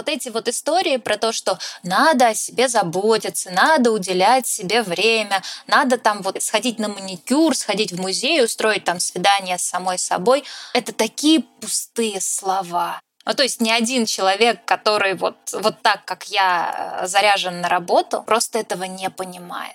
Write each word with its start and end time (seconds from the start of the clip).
Вот 0.00 0.08
эти 0.08 0.30
вот 0.30 0.48
истории 0.48 0.96
про 0.96 1.18
то, 1.18 1.30
что 1.30 1.58
надо 1.82 2.28
о 2.28 2.34
себе 2.34 2.68
заботиться, 2.68 3.50
надо 3.50 3.90
уделять 3.90 4.46
себе 4.46 4.82
время, 4.82 5.42
надо 5.66 5.98
там 5.98 6.22
вот 6.22 6.42
сходить 6.42 6.78
на 6.78 6.88
маникюр, 6.88 7.54
сходить 7.54 7.92
в 7.92 8.00
музей, 8.00 8.42
устроить 8.42 8.84
там 8.84 8.98
свидание 8.98 9.58
с 9.58 9.62
самой 9.62 9.98
собой, 9.98 10.44
это 10.72 10.94
такие 10.94 11.40
пустые 11.60 12.18
слова. 12.22 12.98
Ну, 13.26 13.34
то 13.34 13.42
есть 13.42 13.60
ни 13.60 13.70
один 13.70 14.06
человек, 14.06 14.64
который 14.64 15.12
вот, 15.12 15.36
вот 15.52 15.82
так, 15.82 16.06
как 16.06 16.24
я, 16.30 17.02
э, 17.02 17.06
заряжен 17.06 17.60
на 17.60 17.68
работу, 17.68 18.22
просто 18.22 18.58
этого 18.58 18.84
не 18.84 19.10
понимает. 19.10 19.74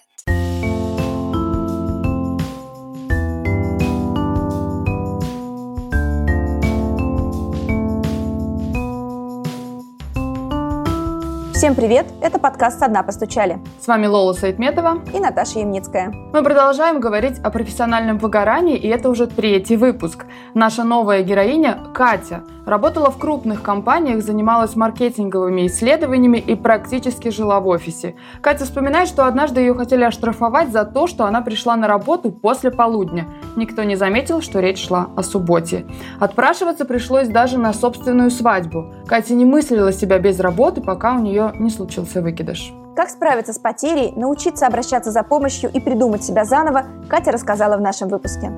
Всем 11.66 11.74
привет! 11.74 12.06
Это 12.22 12.38
подкаст 12.38 12.78
«Со 12.78 12.88
дна 12.88 13.02
постучали». 13.02 13.58
С 13.82 13.88
вами 13.88 14.06
Лола 14.06 14.34
Сайтметова 14.34 15.00
и 15.12 15.20
Наташа 15.20 15.62
Ямницкая. 15.62 16.12
Мы 16.32 16.44
продолжаем 16.44 17.00
говорить 17.00 17.40
о 17.40 17.50
профессиональном 17.50 18.20
выгорании, 18.20 18.78
и 18.78 18.88
это 18.88 19.10
уже 19.10 19.26
третий 19.26 19.76
выпуск. 19.76 20.28
Наша 20.54 20.84
новая 20.84 21.24
героиня 21.24 21.80
Катя 21.96 22.44
работала 22.68 23.10
в 23.10 23.18
крупных 23.18 23.64
компаниях, 23.64 24.24
занималась 24.24 24.76
маркетинговыми 24.76 25.68
исследованиями 25.68 26.38
и 26.38 26.56
практически 26.56 27.30
жила 27.30 27.60
в 27.60 27.68
офисе. 27.68 28.16
Катя 28.42 28.66
вспоминает, 28.66 29.08
что 29.08 29.26
однажды 29.26 29.62
ее 29.62 29.74
хотели 29.74 30.04
оштрафовать 30.04 30.72
за 30.72 30.84
то, 30.84 31.08
что 31.08 31.26
она 31.26 31.42
пришла 31.42 31.76
на 31.76 31.88
работу 31.88 32.32
после 32.32 32.72
полудня. 32.72 33.26
Никто 33.56 33.84
не 33.84 33.96
заметил, 33.96 34.42
что 34.42 34.60
речь 34.60 34.86
шла 34.86 35.10
о 35.16 35.24
субботе. 35.24 35.86
Отпрашиваться 36.20 36.86
пришлось 36.86 37.28
даже 37.28 37.58
на 37.58 37.74
собственную 37.74 38.30
свадьбу. 38.30 38.94
Катя 39.08 39.34
не 39.34 39.46
мыслила 39.46 39.92
себя 39.92 40.20
без 40.20 40.40
работы, 40.40 40.82
пока 40.82 41.14
у 41.14 41.20
нее 41.20 41.54
не 41.60 41.70
случился 41.70 42.22
выкидыш. 42.22 42.74
Как 42.96 43.10
справиться 43.10 43.52
с 43.52 43.60
потерей, 43.60 44.14
научиться 44.16 44.68
обращаться 44.68 45.12
за 45.12 45.24
помощью 45.24 45.70
и 45.72 45.80
придумать 45.80 46.24
себя 46.24 46.46
заново, 46.46 46.86
Катя 47.10 47.32
рассказала 47.32 47.78
в 47.78 47.82
нашем 47.82 48.08
выпуске. 48.08 48.52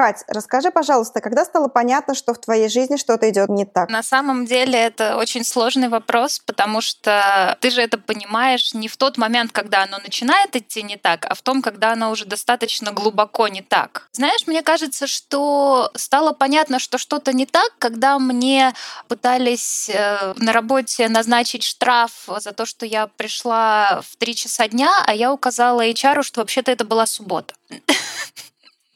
Кать, 0.00 0.24
расскажи, 0.28 0.70
пожалуйста, 0.70 1.20
когда 1.20 1.44
стало 1.44 1.68
понятно, 1.68 2.14
что 2.14 2.32
в 2.32 2.38
твоей 2.38 2.70
жизни 2.70 2.96
что-то 2.96 3.28
идет 3.28 3.50
не 3.50 3.66
так? 3.66 3.90
На 3.90 4.02
самом 4.02 4.46
деле 4.46 4.78
это 4.78 5.18
очень 5.18 5.44
сложный 5.44 5.90
вопрос, 5.90 6.38
потому 6.38 6.80
что 6.80 7.58
ты 7.60 7.68
же 7.68 7.82
это 7.82 7.98
понимаешь 7.98 8.72
не 8.72 8.88
в 8.88 8.96
тот 8.96 9.18
момент, 9.18 9.52
когда 9.52 9.82
оно 9.82 9.98
начинает 9.98 10.56
идти 10.56 10.82
не 10.82 10.96
так, 10.96 11.26
а 11.26 11.34
в 11.34 11.42
том, 11.42 11.60
когда 11.60 11.92
оно 11.92 12.10
уже 12.10 12.24
достаточно 12.24 12.92
глубоко 12.92 13.46
не 13.48 13.60
так. 13.60 14.08
Знаешь, 14.12 14.46
мне 14.46 14.62
кажется, 14.62 15.06
что 15.06 15.90
стало 15.94 16.32
понятно, 16.32 16.78
что 16.78 16.96
что-то 16.96 17.34
не 17.34 17.44
так, 17.44 17.70
когда 17.78 18.18
мне 18.18 18.72
пытались 19.06 19.90
э, 19.90 20.32
на 20.38 20.54
работе 20.54 21.10
назначить 21.10 21.62
штраф 21.62 22.26
за 22.38 22.52
то, 22.52 22.64
что 22.64 22.86
я 22.86 23.06
пришла 23.06 24.00
в 24.00 24.16
3 24.16 24.34
часа 24.34 24.66
дня, 24.66 24.90
а 25.06 25.14
я 25.14 25.30
указала 25.30 25.86
HR, 25.86 26.22
что 26.22 26.40
вообще-то 26.40 26.72
это 26.72 26.86
была 26.86 27.04
суббота. 27.04 27.54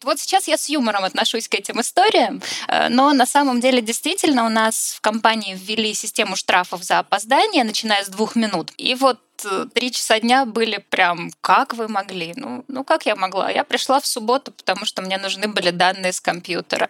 Вот 0.05 0.21
сейчас 0.21 0.49
я 0.49 0.57
с 0.57 0.69
юмором 0.69 1.05
отношусь 1.05 1.49
к 1.49 1.55
этим 1.55 1.81
историям, 1.81 2.43
э, 2.69 2.89
но 2.89 3.13
на 3.13 3.27
самом 3.27 3.61
деле 3.61 3.81
действительно 3.81 4.47
у 4.47 4.49
нас 4.49 4.95
в 4.97 5.01
компании 5.01 5.59
ввели 5.59 5.95
систему 5.95 6.37
штрафов 6.37 6.85
за 6.85 6.99
опоздание, 7.01 7.65
начиная 7.65 8.05
с 8.05 8.09
двух 8.09 8.37
минут. 8.37 8.73
И 8.77 8.95
вот 8.95 9.21
э, 9.45 9.67
три 9.75 9.91
часа 9.91 10.21
дня 10.21 10.45
были 10.45 10.79
прям, 10.91 11.31
как 11.41 11.75
вы 11.75 11.89
могли? 11.89 12.35
Ну, 12.37 12.65
ну, 12.69 12.85
как 12.85 13.07
я 13.07 13.17
могла? 13.17 13.51
Я 13.51 13.65
пришла 13.65 14.01
в 14.01 14.07
субботу, 14.07 14.53
потому 14.53 14.85
что 14.85 15.03
мне 15.03 15.19
нужны 15.19 15.49
были 15.49 15.71
данные 15.71 16.13
с 16.13 16.21
компьютера. 16.21 16.89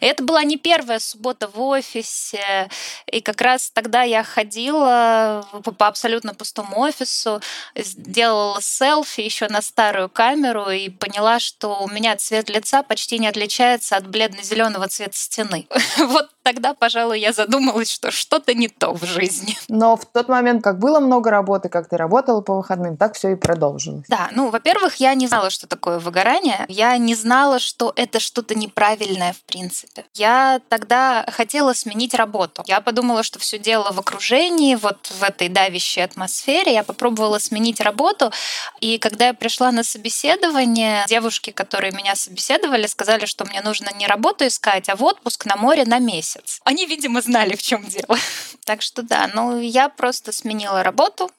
Это 0.00 0.22
была 0.22 0.44
не 0.44 0.56
первая 0.56 0.98
суббота 0.98 1.48
в 1.48 1.60
офисе. 1.60 2.68
И 3.06 3.20
как 3.20 3.40
раз 3.40 3.70
тогда 3.70 4.02
я 4.02 4.22
ходила 4.22 5.46
по 5.78 5.86
абсолютно 5.86 6.34
пустому 6.34 6.80
офису, 6.80 7.40
сделала 7.74 8.60
селфи 8.60 9.20
еще 9.20 9.48
на 9.48 9.62
старую 9.62 10.08
камеру 10.08 10.70
и 10.70 10.88
поняла, 10.88 11.38
что 11.38 11.82
у 11.82 11.88
меня 11.88 12.16
цвет 12.16 12.48
лица 12.48 12.82
почти 12.82 13.18
не 13.18 13.26
отличается 13.26 13.96
от 13.96 14.06
бледно-зеленого 14.06 14.88
цвета 14.88 15.16
стены. 15.16 15.66
Вот 15.98 16.30
тогда, 16.42 16.72
пожалуй, 16.72 17.20
я 17.20 17.32
задумалась, 17.32 17.90
что 17.90 18.10
что-то 18.10 18.54
не 18.54 18.68
то 18.68 18.94
в 18.94 19.04
жизни. 19.04 19.56
Но 19.68 19.96
в 19.96 20.06
тот 20.06 20.28
момент, 20.28 20.64
как 20.64 20.78
было 20.78 21.00
много 21.00 21.30
работы, 21.30 21.68
как 21.68 21.88
ты 21.88 21.96
работала 21.96 22.40
по 22.40 22.56
выходным, 22.56 22.96
так 22.96 23.14
все 23.14 23.32
и 23.32 23.34
продолжилось. 23.34 24.06
Да, 24.08 24.30
ну, 24.32 24.48
во-первых, 24.50 24.96
я 24.96 25.14
не 25.14 25.26
знала, 25.26 25.50
что 25.50 25.66
такое 25.66 25.98
выгорание. 25.98 26.64
Я 26.68 26.96
не 26.96 27.14
знала, 27.14 27.58
что 27.58 27.92
это 27.96 28.18
что-то 28.20 28.54
неправильное 28.54 29.32
в 29.32 29.42
принципе. 29.42 29.77
Я 30.14 30.60
тогда 30.68 31.26
хотела 31.30 31.72
сменить 31.72 32.14
работу. 32.14 32.62
Я 32.66 32.80
подумала, 32.80 33.22
что 33.22 33.38
все 33.38 33.58
дело 33.58 33.92
в 33.92 33.98
окружении, 33.98 34.74
вот 34.74 35.06
в 35.06 35.22
этой 35.22 35.48
давящей 35.48 36.04
атмосфере. 36.04 36.72
Я 36.72 36.82
попробовала 36.82 37.38
сменить 37.38 37.80
работу. 37.80 38.32
И 38.80 38.98
когда 38.98 39.28
я 39.28 39.34
пришла 39.34 39.72
на 39.72 39.84
собеседование, 39.84 41.04
девушки, 41.08 41.50
которые 41.50 41.92
меня 41.92 42.14
собеседовали, 42.14 42.86
сказали, 42.86 43.26
что 43.26 43.44
мне 43.44 43.60
нужно 43.60 43.90
не 43.94 44.06
работу 44.06 44.46
искать, 44.46 44.88
а 44.88 44.96
в 44.96 45.04
отпуск 45.04 45.46
на 45.46 45.56
море 45.56 45.84
на 45.84 45.98
месяц. 45.98 46.60
Они, 46.64 46.86
видимо, 46.86 47.20
знали, 47.20 47.54
в 47.54 47.62
чем 47.62 47.84
дело. 47.84 48.18
Так 48.64 48.82
что 48.82 49.00
да, 49.02 49.30
ну 49.32 49.58
я 49.58 49.88
просто 49.88 50.30
сменила 50.30 50.82
работу, 50.82 51.30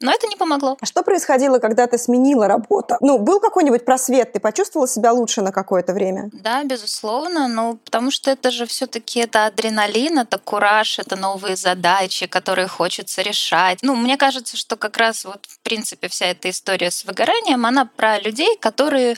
но 0.00 0.12
это 0.12 0.26
не 0.26 0.36
помогло. 0.36 0.76
А 0.80 0.86
что 0.86 1.02
происходило, 1.02 1.58
когда 1.58 1.86
ты 1.86 1.98
сменила 1.98 2.46
работу? 2.46 2.96
Ну, 3.00 3.18
был 3.18 3.40
какой-нибудь 3.40 3.84
просвет? 3.84 4.32
Ты 4.32 4.40
почувствовала 4.40 4.88
себя 4.88 5.12
лучше 5.12 5.42
на 5.42 5.52
какое-то 5.52 5.92
время? 5.92 6.30
Да, 6.32 6.62
безусловно. 6.64 7.48
Ну, 7.48 7.76
потому 7.84 8.10
что 8.10 8.30
это 8.30 8.50
же 8.50 8.66
все 8.66 8.86
таки 8.86 9.20
это 9.20 9.46
адреналин, 9.46 10.18
это 10.18 10.38
кураж, 10.38 10.98
это 10.98 11.16
новые 11.16 11.56
задачи, 11.56 12.26
которые 12.26 12.68
хочется 12.68 13.22
решать. 13.22 13.78
Ну, 13.82 13.94
мне 13.96 14.16
кажется, 14.16 14.56
что 14.56 14.76
как 14.76 14.96
раз 14.96 15.24
вот 15.24 15.46
в 15.46 15.60
принципе 15.60 16.08
вся 16.08 16.26
эта 16.26 16.50
история 16.50 16.90
с 16.90 17.04
выгоранием, 17.04 17.66
она 17.66 17.84
про 17.84 18.18
людей, 18.20 18.56
которые 18.60 19.16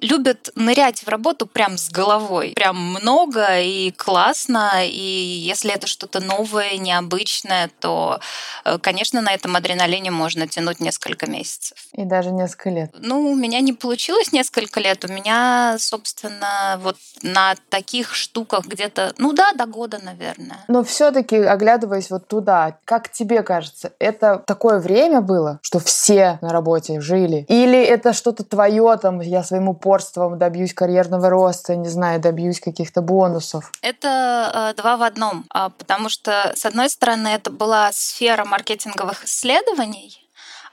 любят 0.00 0.50
нырять 0.54 1.02
в 1.02 1.08
работу 1.08 1.46
прям 1.46 1.78
с 1.78 1.88
головой. 1.88 2.52
Прям 2.54 2.76
много 2.76 3.60
и 3.60 3.92
классно. 3.92 4.84
И 4.84 5.00
если 5.00 5.72
это 5.72 5.86
что-то 5.86 6.20
новое, 6.20 6.76
необычное, 6.76 7.70
то, 7.80 8.20
э, 8.64 8.78
конечно, 8.78 9.20
на 9.20 9.32
этом 9.32 9.56
адреналине 9.56 10.10
можно 10.16 10.48
тянуть 10.48 10.80
несколько 10.80 11.30
месяцев. 11.30 11.85
И 11.96 12.04
даже 12.04 12.30
несколько 12.30 12.70
лет. 12.70 12.90
Ну, 12.98 13.30
у 13.30 13.34
меня 13.34 13.60
не 13.60 13.72
получилось 13.72 14.30
несколько 14.30 14.80
лет. 14.80 15.04
У 15.04 15.12
меня, 15.12 15.76
собственно, 15.78 16.78
вот 16.82 16.96
на 17.22 17.54
таких 17.70 18.14
штуках 18.14 18.66
где-то, 18.66 19.14
ну 19.16 19.32
да, 19.32 19.52
до 19.54 19.64
года, 19.64 19.98
наверное. 20.02 20.58
Но 20.68 20.84
все-таки, 20.84 21.36
оглядываясь 21.36 22.10
вот 22.10 22.28
туда, 22.28 22.78
как 22.84 23.10
тебе 23.10 23.42
кажется, 23.42 23.92
это 23.98 24.42
такое 24.46 24.78
время 24.78 25.22
было, 25.22 25.58
что 25.62 25.78
все 25.78 26.38
на 26.42 26.50
работе 26.50 27.00
жили? 27.00 27.46
Или 27.48 27.82
это 27.82 28.12
что-то 28.12 28.44
твое, 28.44 28.98
там, 29.00 29.20
я 29.20 29.42
своим 29.42 29.70
упорством 29.70 30.38
добьюсь 30.38 30.74
карьерного 30.74 31.30
роста, 31.30 31.76
не 31.76 31.88
знаю, 31.88 32.20
добьюсь 32.20 32.60
каких-то 32.60 33.00
бонусов? 33.00 33.72
Это 33.80 34.72
э, 34.74 34.74
два 34.76 34.98
в 34.98 35.02
одном. 35.02 35.46
А, 35.50 35.70
потому 35.70 36.10
что, 36.10 36.52
с 36.54 36.66
одной 36.66 36.90
стороны, 36.90 37.28
это 37.28 37.50
была 37.50 37.90
сфера 37.92 38.44
маркетинговых 38.44 39.24
исследований, 39.24 40.25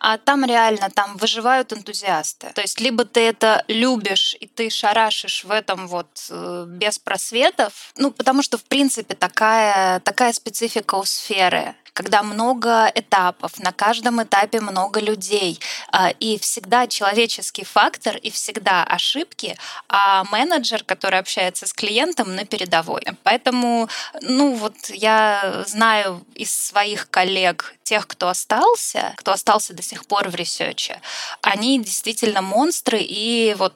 а 0.04 0.18
там 0.18 0.44
реально 0.44 0.90
там 0.90 1.16
выживают 1.16 1.72
энтузиасты. 1.72 2.52
То 2.54 2.62
есть 2.62 2.82
либо 2.82 3.06
ты 3.06 3.22
это 3.22 3.64
любишь 3.70 4.36
и 4.38 4.48
ты 4.48 4.70
шарашишь 4.70 5.46
в 5.46 5.52
этом 5.52 5.88
вот 5.88 6.28
э, 6.30 6.66
без 6.68 7.00
просветов, 7.00 7.94
ну 7.96 8.12
потому 8.12 8.44
что 8.44 8.58
в 8.58 8.66
принципе 8.66 9.16
такая 9.16 10.02
такая 10.02 10.34
специфика 10.34 10.96
у 10.96 11.06
сферы 11.06 11.76
когда 11.94 12.24
много 12.24 12.92
этапов, 12.94 13.60
на 13.60 13.72
каждом 13.72 14.22
этапе 14.22 14.60
много 14.60 15.00
людей, 15.00 15.60
а, 15.92 16.10
и 16.10 16.38
всегда 16.40 16.88
человеческий 16.88 17.64
фактор, 17.64 18.18
и 18.18 18.30
всегда 18.32 18.84
ошибки, 18.84 19.58
а 19.88 20.24
менеджер, 20.26 20.84
который 20.84 21.20
общается 21.20 21.68
с 21.68 21.74
клиентом, 21.74 22.36
на 22.36 22.46
передовой. 22.46 23.04
Поэтому, 23.24 23.88
ну 24.22 24.56
вот 24.56 24.76
я 24.90 25.64
знаю 25.68 26.26
из 26.36 26.54
своих 26.54 27.10
коллег, 27.10 27.76
тех, 27.84 28.08
кто 28.08 28.30
остался, 28.30 29.14
кто 29.18 29.32
остался 29.32 29.74
до 29.74 29.84
сих 29.84 30.06
пор 30.06 30.30
в 30.30 30.36
ресерче, 30.36 31.00
они 31.42 31.80
действительно 31.80 32.42
монстры, 32.42 33.00
и 33.02 33.56
вот 33.58 33.76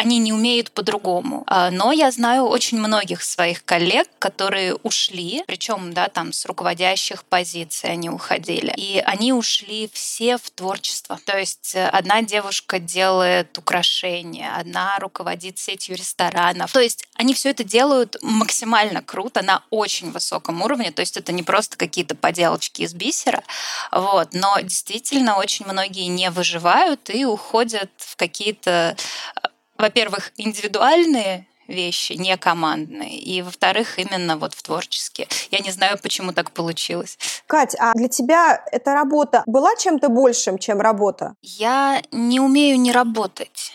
они 0.00 0.18
не 0.18 0.32
умеют 0.32 0.70
по-другому. 0.70 1.44
А, 1.46 1.70
но 1.70 1.92
я 1.92 2.10
знаю 2.10 2.44
очень 2.44 2.78
многих 2.78 3.22
своих 3.22 3.62
коллег, 3.66 4.08
которые 4.18 4.74
ушли, 4.76 5.44
причем, 5.46 5.92
да, 5.92 6.08
там 6.08 6.32
с 6.32 6.46
руководящих 6.46 7.22
позиций 7.24 7.90
они 7.90 8.08
уходили. 8.08 8.72
И 8.78 8.98
они 9.04 9.34
ушли 9.34 9.90
все 9.92 10.38
в 10.38 10.48
творчество. 10.50 11.18
То 11.26 11.38
есть 11.38 11.74
э, 11.74 11.86
одна 11.86 12.22
девушка 12.22 12.78
делает 12.78 13.58
украшения, 13.58 14.56
одна 14.56 14.98
руководит 14.98 15.58
сетью 15.58 15.96
ресторанов. 15.96 16.72
То 16.72 16.80
есть 16.80 17.04
они 17.14 17.34
все 17.34 17.50
это 17.50 17.62
делают 17.62 18.16
максимально 18.22 19.02
круто, 19.02 19.42
на 19.42 19.62
очень 19.68 20.12
высоком 20.12 20.62
уровне. 20.62 20.92
То 20.92 21.00
есть 21.00 21.18
это 21.18 21.30
не 21.30 21.42
просто 21.42 21.76
какие-то 21.76 22.14
поделочки 22.14 22.80
из 22.82 22.94
бисера, 22.94 23.42
вот. 23.92 24.30
Но 24.32 24.60
действительно 24.62 25.36
очень 25.36 25.66
многие 25.66 26.06
не 26.06 26.30
выживают 26.30 27.10
и 27.10 27.26
уходят 27.26 27.90
в 27.98 28.16
какие-то 28.16 28.96
э, 29.42 29.49
во-первых, 29.80 30.32
индивидуальные 30.36 31.46
вещи, 31.70 32.12
не 32.14 32.36
командные, 32.36 33.18
и, 33.18 33.42
во-вторых, 33.42 33.98
именно 33.98 34.36
вот 34.36 34.54
в 34.54 34.62
творческие. 34.62 35.28
Я 35.50 35.60
не 35.60 35.70
знаю, 35.70 35.98
почему 36.02 36.32
так 36.32 36.50
получилось. 36.50 37.18
Кать, 37.46 37.76
а 37.78 37.92
для 37.94 38.08
тебя 38.08 38.62
эта 38.72 38.92
работа 38.92 39.42
была 39.46 39.76
чем-то 39.76 40.08
большим, 40.08 40.58
чем 40.58 40.80
работа? 40.80 41.34
Я 41.42 42.02
не 42.10 42.40
умею 42.40 42.78
не 42.78 42.92
работать. 42.92 43.72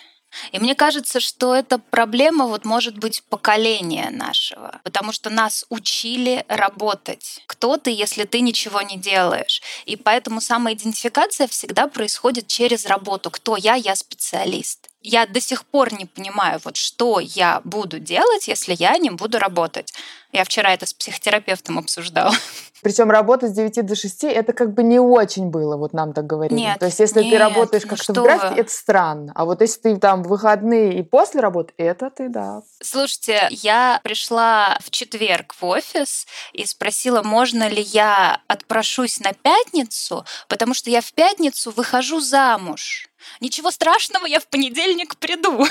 И 0.51 0.59
мне 0.59 0.75
кажется, 0.75 1.21
что 1.21 1.55
это 1.55 1.77
проблема, 1.77 2.47
вот, 2.47 2.65
может 2.65 2.97
быть, 2.97 3.23
поколения 3.29 4.09
нашего, 4.11 4.79
потому 4.83 5.13
что 5.13 5.29
нас 5.29 5.65
учили 5.69 6.45
работать. 6.49 7.41
Кто 7.47 7.77
ты, 7.77 7.91
если 7.91 8.25
ты 8.25 8.41
ничего 8.41 8.81
не 8.81 8.97
делаешь? 8.97 9.61
И 9.85 9.95
поэтому 9.95 10.41
самоидентификация 10.41 11.47
всегда 11.47 11.87
происходит 11.87 12.47
через 12.47 12.85
работу. 12.85 13.31
Кто 13.31 13.55
я? 13.55 13.75
Я 13.75 13.95
специалист 13.95 14.89
я 15.05 15.25
до 15.25 15.39
сих 15.39 15.65
пор 15.65 15.93
не 15.93 16.05
понимаю, 16.05 16.59
вот 16.63 16.75
что 16.75 17.19
я 17.19 17.61
буду 17.63 17.99
делать, 17.99 18.47
если 18.47 18.75
я 18.77 18.97
не 18.97 19.09
буду 19.11 19.39
работать. 19.39 19.93
Я 20.31 20.43
вчера 20.43 20.73
это 20.73 20.85
с 20.85 20.93
психотерапевтом 20.93 21.79
обсуждала. 21.79 22.33
Причем 22.81 23.09
работа 23.09 23.47
с 23.47 23.51
9 23.51 23.85
до 23.85 23.95
6 23.95 24.25
это 24.25 24.53
как 24.53 24.73
бы 24.73 24.83
не 24.83 24.99
очень 24.99 25.49
было, 25.49 25.77
вот 25.77 25.93
нам 25.93 26.13
так 26.13 26.27
говорили. 26.27 26.59
Нет, 26.59 26.79
То 26.79 26.85
есть 26.85 26.99
если 26.99 27.23
нет, 27.23 27.31
ты 27.31 27.39
работаешь 27.39 27.83
ну 27.83 27.89
как-то 27.89 28.13
в 28.13 28.23
графике, 28.23 28.61
это 28.61 28.71
странно. 28.71 29.31
А 29.33 29.45
вот 29.45 29.61
если 29.61 29.81
ты 29.81 29.97
там 29.97 30.23
в 30.23 30.27
выходные 30.27 30.99
и 30.99 31.03
после 31.03 31.39
работы, 31.39 31.73
это 31.77 32.09
ты, 32.09 32.29
да. 32.29 32.61
Слушайте, 32.83 33.47
я 33.49 33.99
пришла 34.03 34.77
в 34.83 34.91
четверг 34.91 35.55
в 35.59 35.65
офис 35.65 36.27
и 36.53 36.65
спросила, 36.65 37.23
можно 37.23 37.67
ли 37.67 37.81
я 37.81 38.41
отпрошусь 38.47 39.19
на 39.19 39.33
пятницу, 39.33 40.25
потому 40.47 40.73
что 40.73 40.89
я 40.89 41.01
в 41.01 41.13
пятницу 41.13 41.71
выхожу 41.71 42.19
замуж. 42.19 43.09
Ничего 43.41 43.71
страшного, 43.71 44.25
я 44.25 44.39
в 44.39 44.47
понедельник 44.47 45.17
приду. 45.17 45.65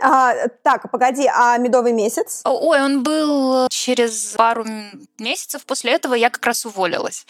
А, 0.00 0.34
так, 0.62 0.90
погоди, 0.90 1.28
а 1.32 1.58
медовый 1.58 1.92
месяц? 1.92 2.42
Ой, 2.44 2.80
он 2.80 3.02
был 3.02 3.68
через 3.68 4.34
пару 4.36 4.64
месяцев 5.18 5.64
после 5.66 5.92
этого 5.92 6.14
я 6.14 6.30
как 6.30 6.44
раз 6.46 6.66
уволилась. 6.66 7.26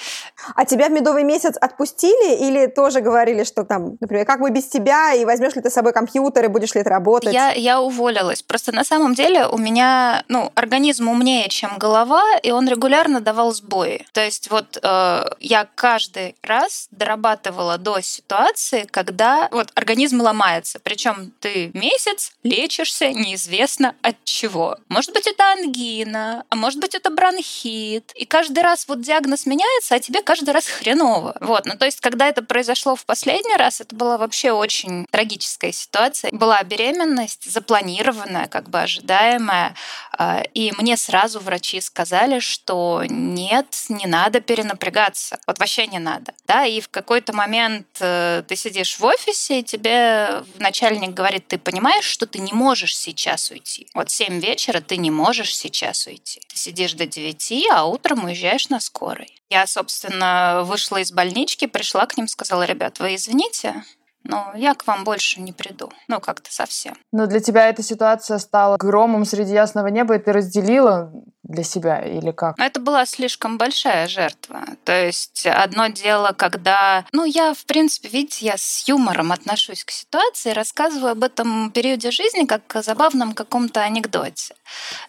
А 0.55 0.65
тебя 0.65 0.89
в 0.89 0.91
медовый 0.91 1.25
месяц 1.25 1.57
отпустили 1.61 2.49
или 2.49 2.67
тоже 2.67 3.01
говорили, 3.01 3.45
что 3.45 3.65
там, 3.65 3.97
например, 4.01 4.27
как 4.27 4.41
бы 4.41 4.51
без 4.51 4.67
тебя, 4.67 5.15
и 5.15 5.25
возьмешь 5.25 5.55
ли 5.55 5.63
ты 5.63 5.71
с 5.71 5.75
собой 5.75 5.93
компьютер, 5.93 6.45
и 6.45 6.49
будешь 6.49 6.75
ли 6.75 6.83
ты 6.83 6.91
работать? 6.91 7.33
Я, 7.33 7.53
я 7.53 7.81
уволилась. 7.81 8.43
Просто 8.43 8.73
на 8.73 8.85
самом 8.85 9.15
деле 9.15 9.47
у 9.47 9.59
меня, 9.59 10.25
ну, 10.29 10.51
организм 10.55 11.09
умнее, 11.09 11.49
чем 11.49 11.79
голова, 11.79 12.23
и 12.43 12.51
он 12.51 12.69
регулярно 12.69 13.21
давал 13.21 13.53
сбои. 13.53 14.07
То 14.13 14.25
есть 14.25 14.51
вот 14.51 14.79
э, 14.83 15.25
я 15.41 15.69
каждый 15.75 16.35
раз 16.43 16.89
дорабатывала 16.91 17.79
до 17.79 18.01
ситуации, 18.01 18.87
когда 18.91 19.49
вот 19.53 19.62
организм 19.75 20.21
ломается. 20.21 20.79
Причем 20.79 21.33
ты 21.41 21.71
месяц 21.75 22.33
лечишься 22.43 23.13
неизвестно 23.13 23.95
от 24.03 24.17
чего. 24.25 24.77
Может 24.89 25.13
быть, 25.13 25.27
это 25.27 25.53
ангина, 25.53 26.45
а 26.49 26.57
может 26.57 26.81
быть, 26.81 26.95
это 26.95 27.11
бронхит. 27.11 28.13
И 28.15 28.25
каждый 28.25 28.63
раз 28.63 28.89
вот 28.89 29.01
диагноз 29.01 29.47
меняется, 29.47 29.95
а 29.95 30.01
тебе 30.01 30.23
каждый 30.23 30.51
раз 30.51 30.67
хреново. 30.67 31.37
Вот, 31.41 31.67
ну 31.67 31.77
то 31.77 31.85
есть, 31.85 32.01
когда 32.01 32.29
это 32.29 32.43
произошло 32.43 32.97
в 32.97 33.05
последний 33.05 33.57
раз, 33.57 33.81
это 33.81 33.95
была 33.95 34.19
вообще 34.19 34.53
очень 34.53 35.07
трагическая 35.11 35.73
ситуация. 35.73 36.31
Была 36.33 36.63
беременность, 36.63 37.51
запланированная, 37.51 38.49
как 38.49 38.69
бы 38.69 38.81
ожидаемая, 38.81 39.75
а, 40.17 40.43
и 40.55 40.73
мне 40.79 40.97
сразу 40.97 41.41
врачи 41.41 41.81
сказали, 41.81 42.39
что 42.39 43.03
нет, 43.09 43.67
не 43.89 44.07
надо 44.07 44.41
перенапрягаться. 44.41 45.39
Вот 45.47 45.59
вообще 45.59 45.87
не 45.87 45.99
надо. 45.99 46.35
Да, 46.47 46.65
и 46.65 46.81
в 46.81 46.89
какой-то 46.89 47.33
момент 47.33 47.87
э, 48.01 48.43
ты 48.47 48.57
сидишь 48.57 48.99
в 48.99 49.05
офисе, 49.05 49.52
и 49.59 49.63
тебе 49.63 50.43
начальник 50.59 51.15
говорит, 51.15 51.49
ты 51.49 51.59
понимаешь, 51.59 52.05
что 52.05 52.27
ты 52.27 52.39
не 52.39 52.53
можешь 52.53 52.97
сейчас 52.97 53.51
уйти. 53.51 53.87
Вот 53.95 54.11
7 54.11 54.41
вечера 54.41 54.81
ты 54.81 54.97
не 54.97 55.11
можешь 55.11 55.55
сейчас 55.57 56.07
уйти. 56.07 56.41
Ты 56.49 56.57
сидишь 56.57 56.95
до 56.95 57.07
9, 57.07 57.69
а 57.73 57.85
утром 57.85 58.25
уезжаешь 58.25 58.69
на 58.69 58.81
скорой. 58.81 59.35
Я, 59.51 59.67
собственно, 59.67 60.63
вышла 60.65 60.99
из 60.99 61.13
больнички, 61.13 61.67
пришла 61.67 62.07
к 62.07 62.17
ним, 62.17 62.29
сказала, 62.29 62.63
ребят, 62.65 62.99
вы 63.01 63.17
извините, 63.17 63.85
но 64.25 64.53
я 64.55 64.75
к 64.75 64.87
вам 64.87 65.05
больше 65.05 65.41
не 65.41 65.53
приду. 65.53 65.91
Ну, 66.09 66.21
как-то 66.21 66.53
совсем. 66.53 66.97
Но 67.13 67.27
для 67.27 67.41
тебя 67.41 67.69
эта 67.69 67.83
ситуация 67.83 68.39
стала 68.39 68.77
громом 68.77 69.25
среди 69.25 69.53
ясного 69.53 69.89
неба, 69.89 70.17
и 70.17 70.19
ты 70.19 70.33
разделила 70.33 71.13
для 71.43 71.65
себя 71.65 72.01
или 72.01 72.31
как? 72.31 72.59
Это 72.59 72.81
была 72.81 73.05
слишком 73.07 73.59
большая 73.59 74.09
жертва. 74.09 74.65
То 74.85 75.05
есть 75.05 75.47
одно 75.47 75.89
дело, 75.89 76.33
когда... 76.33 77.05
Ну, 77.13 77.25
я, 77.25 77.55
в 77.55 77.65
принципе, 77.65 78.09
видите, 78.09 78.47
я 78.47 78.57
с 78.57 78.89
юмором 78.89 79.33
отношусь 79.33 79.85
к 79.85 79.91
ситуации, 79.91 80.51
рассказываю 80.51 81.13
об 81.13 81.25
этом 81.25 81.71
периоде 81.71 82.11
жизни 82.11 82.47
как 82.47 82.75
о 82.77 82.83
забавном 82.83 83.35
каком-то 83.35 83.83
анекдоте. 83.83 84.55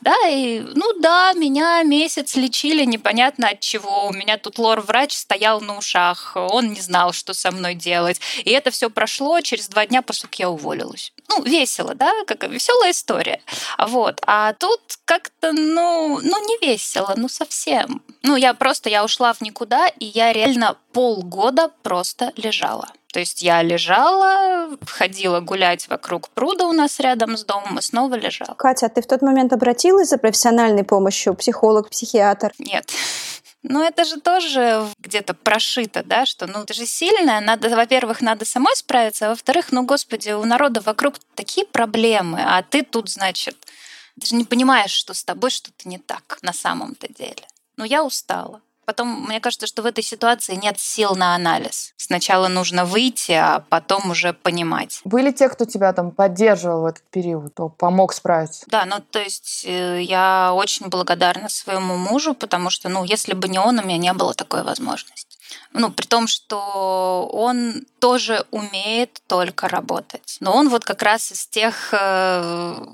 Да, 0.02 0.16
и, 0.28 0.60
ну 0.60 1.00
да, 1.00 1.34
меня 1.34 1.84
месяц 1.84 2.36
лечили 2.36 2.84
непонятно 2.84 3.50
от 3.50 3.60
чего. 3.60 4.08
У 4.08 4.14
меня 4.14 4.38
тут 4.38 4.60
лор-врач 4.60 5.14
стоял 5.14 5.62
на 5.62 5.78
ушах, 5.78 6.34
он 6.36 6.74
не 6.74 6.82
знал, 6.82 7.14
что 7.14 7.34
со 7.34 7.52
мной 7.52 7.76
делать. 7.76 8.20
И 8.44 8.50
это 8.50 8.72
все 8.72 8.90
прошло 8.90 9.40
через 9.42 9.68
два 9.70 9.86
дня 9.86 10.02
после 10.02 10.28
как 10.28 10.40
я 10.40 10.50
уволилась. 10.50 11.14
Ну, 11.30 11.44
весело, 11.44 11.96
да, 11.96 12.12
как 12.25 12.44
веселая 12.44 12.92
история. 12.92 13.42
Вот. 13.78 14.20
А 14.25 14.54
тут 14.54 14.81
как-то, 15.06 15.52
ну, 15.52 16.20
ну, 16.22 16.48
не 16.48 16.68
весело, 16.68 17.14
ну, 17.16 17.28
совсем. 17.28 18.02
Ну, 18.22 18.36
я 18.36 18.54
просто, 18.54 18.90
я 18.90 19.04
ушла 19.04 19.34
в 19.34 19.42
никуда, 19.42 19.88
и 19.88 20.06
я 20.06 20.34
реально 20.34 20.78
полгода 20.92 21.72
просто 21.81 22.31
лежала. 22.36 22.88
То 23.14 23.20
есть 23.20 23.44
я 23.44 23.62
лежала, 23.62 24.75
ходила 24.88 25.40
гулять 25.40 25.88
вокруг 25.88 26.30
пруда 26.30 26.66
у 26.66 26.72
нас 26.72 27.00
рядом 27.00 27.38
с 27.38 27.46
домом 27.46 27.78
и 27.78 27.81
снова 27.84 28.16
лежала. 28.16 28.56
Катя, 28.56 28.90
ты 28.90 29.04
в 29.04 29.06
тот 29.06 29.22
момент 29.22 29.54
обратилась 29.54 30.10
за 30.10 30.18
профессиональной 30.18 30.84
помощью, 30.84 31.36
психолог, 31.36 31.92
психиатр? 31.92 32.52
Нет. 32.58 32.92
Ну, 33.63 33.81
это 33.81 34.04
же 34.04 34.19
тоже 34.19 34.88
где-то 35.00 35.33
прошито, 35.33 36.04
да, 36.04 36.25
что, 36.25 36.48
ну, 36.48 36.65
ты 36.65 36.74
же 36.74 36.86
сильная, 36.86 37.39
надо, 37.39 37.69
во-первых, 37.69 38.21
надо 38.21 38.44
самой 38.44 38.75
справиться, 38.75 39.27
а 39.27 39.30
во-вторых, 39.30 39.71
ну, 39.71 39.86
господи, 39.86 40.31
у 40.31 40.44
народа 40.44 40.81
вокруг 40.81 41.15
такие 41.33 41.65
проблемы, 41.65 42.44
а 42.45 42.62
ты 42.62 42.83
тут, 42.83 43.10
значит, 43.10 43.56
ты 44.19 44.27
же 44.27 44.36
не 44.36 44.44
понимаешь, 44.44 44.92
что 44.92 45.13
с 45.13 45.24
тобой 45.24 45.50
что-то 45.50 45.88
не 45.88 45.98
так 45.98 46.39
на 46.42 46.51
самом-то 46.51 47.07
деле. 47.12 47.48
Ну, 47.77 47.86
я 47.86 48.04
устала. 48.04 48.62
Потом, 48.86 49.26
мне 49.28 49.40
кажется, 49.40 49.68
что 49.68 49.82
в 49.82 49.86
этой 49.86 50.04
ситуации 50.04 50.56
нет 50.56 50.80
сил 50.80 51.16
на 51.16 51.36
анализ. 51.36 51.94
Сначала 51.98 52.48
нужно 52.48 52.86
выйти, 52.86 53.32
а 53.32 53.64
потом 53.70 54.12
уже 54.12 54.34
понимать. 54.34 55.02
Были 55.06 55.32
те, 55.32 55.50
кто 55.50 55.66
тебя 55.66 55.94
там 55.94 56.12
поддерживал 56.12 56.82
в 56.82 56.86
этот 56.86 57.04
период, 57.10 57.52
кто 57.52 57.70
помог 57.70 58.13
справиться? 58.13 58.66
Да, 58.68 58.86
ну 58.86 58.98
то 59.00 59.20
есть 59.20 59.63
э, 59.66 60.02
я 60.02 60.52
очень 60.54 60.88
благодарна 60.88 61.50
своему 61.50 61.98
мужу, 61.98 62.34
потому 62.34 62.70
что, 62.70 62.90
ну, 62.90 63.04
если 63.04 63.34
бы 63.34 63.48
не 63.48 63.60
он, 63.60 63.80
у 63.80 63.84
меня 63.84 63.98
не 63.98 64.13
было 64.13 64.34
такой 64.34 64.63
возможности. 64.63 65.38
Ну, 65.72 65.92
при 65.92 66.06
том, 66.06 66.28
что 66.28 67.30
он 67.32 67.86
тоже 68.00 68.46
умеет 68.52 69.22
только 69.28 69.68
работать. 69.68 70.38
Но 70.40 70.56
он 70.56 70.70
вот 70.70 70.84
как 70.84 71.02
раз 71.02 71.32
из 71.32 71.48
тех 71.48 71.90
э, 71.94 72.86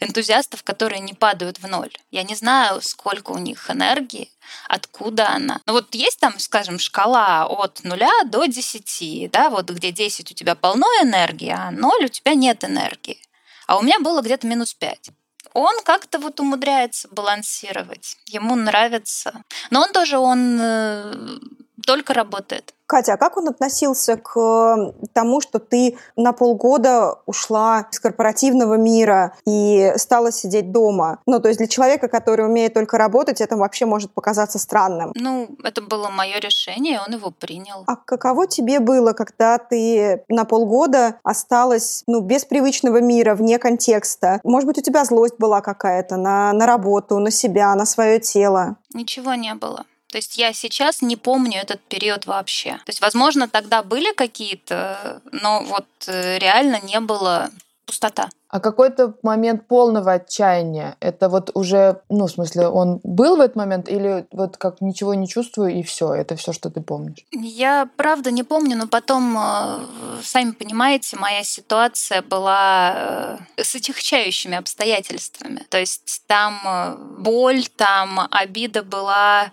энтузиастов, 0.00 0.62
которые 0.62 1.00
не 1.00 1.14
падают 1.14 1.58
в 1.58 1.66
ноль. 1.66 1.90
Я 2.10 2.22
не 2.22 2.34
знаю, 2.34 2.80
сколько 2.82 3.32
у 3.32 3.38
них 3.38 3.70
энергии, 3.70 4.30
откуда 4.68 5.30
она. 5.30 5.60
Ну 5.66 5.72
вот 5.74 5.94
есть 5.94 6.20
там, 6.20 6.38
скажем, 6.38 6.78
шкала 6.78 7.46
от 7.46 7.84
нуля 7.84 8.10
до 8.26 8.46
10, 8.46 9.30
да, 9.30 9.50
вот 9.50 9.70
где 9.70 9.92
10 9.92 10.30
у 10.30 10.34
тебя 10.34 10.54
полно 10.54 10.86
энергии, 11.02 11.50
а 11.50 11.70
0 11.70 12.04
у 12.04 12.08
тебя 12.08 12.34
нет 12.34 12.64
энергии. 12.64 13.18
А 13.66 13.78
у 13.78 13.82
меня 13.82 13.98
было 14.00 14.22
где-то 14.22 14.46
минус 14.46 14.74
5 14.74 15.10
он 15.54 15.82
как-то 15.84 16.18
вот 16.18 16.40
умудряется 16.40 17.08
балансировать. 17.08 18.16
Ему 18.26 18.54
нравится. 18.54 19.42
Но 19.70 19.82
он 19.82 19.92
тоже, 19.92 20.18
он 20.18 20.58
э, 20.60 21.38
только 21.84 22.14
работает. 22.14 22.74
Катя, 22.88 23.12
а 23.12 23.16
как 23.18 23.36
он 23.36 23.48
относился 23.48 24.16
к 24.16 24.34
э, 24.38 24.92
тому, 25.12 25.42
что 25.42 25.58
ты 25.58 25.98
на 26.16 26.32
полгода 26.32 27.16
ушла 27.26 27.86
из 27.92 28.00
корпоративного 28.00 28.74
мира 28.78 29.34
и 29.46 29.92
стала 29.96 30.32
сидеть 30.32 30.72
дома? 30.72 31.20
Ну, 31.26 31.38
то 31.38 31.48
есть 31.48 31.58
для 31.58 31.66
человека, 31.66 32.08
который 32.08 32.46
умеет 32.46 32.72
только 32.72 32.96
работать, 32.96 33.42
это 33.42 33.58
вообще 33.58 33.84
может 33.84 34.10
показаться 34.12 34.58
странным. 34.58 35.12
Ну, 35.14 35.50
это 35.62 35.82
было 35.82 36.08
мое 36.08 36.38
решение, 36.40 36.98
он 37.06 37.12
его 37.12 37.30
принял. 37.30 37.84
А 37.86 37.96
каково 37.96 38.46
тебе 38.46 38.80
было, 38.80 39.12
когда 39.12 39.58
ты 39.58 40.24
на 40.28 40.46
полгода 40.46 41.20
осталась, 41.22 42.04
ну, 42.06 42.22
без 42.22 42.46
привычного 42.46 43.02
мира, 43.02 43.34
вне 43.34 43.58
контекста? 43.58 44.40
Может 44.44 44.66
быть, 44.66 44.78
у 44.78 44.82
тебя 44.82 45.04
злость 45.04 45.36
была 45.38 45.60
какая-то 45.60 46.16
на, 46.16 46.54
на 46.54 46.64
работу, 46.64 47.18
на 47.18 47.30
себя, 47.30 47.74
на 47.74 47.84
свое 47.84 48.18
тело? 48.18 48.76
Ничего 48.94 49.34
не 49.34 49.54
было. 49.54 49.84
То 50.10 50.16
есть 50.16 50.38
я 50.38 50.52
сейчас 50.52 51.02
не 51.02 51.16
помню 51.16 51.60
этот 51.60 51.80
период 51.82 52.26
вообще. 52.26 52.72
То 52.72 52.90
есть, 52.90 53.00
возможно, 53.00 53.48
тогда 53.48 53.82
были 53.82 54.12
какие-то, 54.12 55.20
но 55.32 55.62
вот 55.62 55.86
э, 56.06 56.38
реально 56.38 56.80
не 56.80 56.98
было 57.00 57.50
пустота. 57.88 58.28
А 58.50 58.60
какой-то 58.60 59.14
момент 59.22 59.66
полного 59.66 60.12
отчаяния, 60.12 60.96
это 61.00 61.28
вот 61.28 61.50
уже, 61.54 62.02
ну, 62.10 62.26
в 62.26 62.30
смысле, 62.30 62.68
он 62.68 63.00
был 63.02 63.36
в 63.36 63.40
этот 63.40 63.56
момент 63.56 63.88
или 63.88 64.26
вот 64.30 64.58
как 64.58 64.80
ничего 64.80 65.14
не 65.14 65.26
чувствую 65.26 65.74
и 65.74 65.82
все, 65.82 66.12
это 66.12 66.36
все, 66.36 66.52
что 66.52 66.70
ты 66.70 66.82
помнишь? 66.82 67.24
Я 67.32 67.88
правда 67.96 68.30
не 68.30 68.42
помню, 68.42 68.76
но 68.76 68.86
потом, 68.86 69.36
э, 69.38 69.78
сами 70.22 70.52
понимаете, 70.52 71.16
моя 71.16 71.42
ситуация 71.44 72.22
была 72.22 73.38
э, 73.56 73.62
с 73.62 73.74
отягчающими 73.74 74.56
обстоятельствами. 74.56 75.66
То 75.70 75.78
есть 75.78 76.22
там 76.26 76.60
э, 76.64 76.96
боль, 77.18 77.66
там 77.76 78.20
обида 78.30 78.82
была 78.82 79.50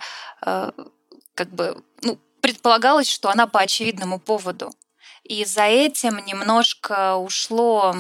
как 1.33 1.49
бы, 1.49 1.81
ну, 2.03 2.19
предполагалось, 2.41 3.09
что 3.09 3.29
она 3.29 3.47
по 3.47 3.59
очевидному 3.59 4.19
поводу. 4.19 4.71
И 5.23 5.43
за 5.43 5.63
этим 5.63 6.23
немножко 6.25 7.15
ушло 7.15 7.95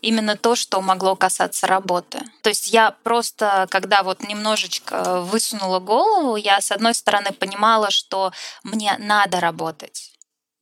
именно 0.00 0.36
то, 0.36 0.54
что 0.56 0.80
могло 0.80 1.16
касаться 1.16 1.66
работы. 1.66 2.20
То 2.42 2.48
есть 2.48 2.68
я 2.68 2.90
просто, 3.02 3.66
когда 3.70 4.02
вот 4.02 4.20
немножечко 4.20 5.20
высунула 5.22 5.78
голову, 5.78 6.36
я 6.36 6.60
с 6.60 6.70
одной 6.72 6.94
стороны 6.94 7.32
понимала, 7.32 7.90
что 7.90 8.32
мне 8.62 8.96
надо 8.98 9.40
работать. 9.40 10.12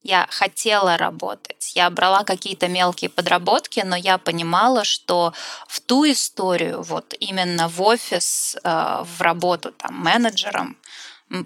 Я 0.05 0.27
хотела 0.31 0.99
работать. 0.99 1.73
Я 1.75 1.89
брала 1.89 2.25
какие-то 2.25 2.69
мелкие 2.69 3.09
подработки, 3.09 3.81
но 3.81 3.97
я 3.97 4.19
понимала, 4.19 4.85
что 4.85 5.33
в 5.67 5.81
ту 5.81 6.05
историю, 6.05 6.83
вот 6.83 7.15
именно 7.21 7.69
в 7.69 7.81
офис, 7.81 8.55
э, 8.63 9.03
в 9.03 9.23
работу 9.23 9.73
там 9.73 9.95
менеджером, 9.95 10.77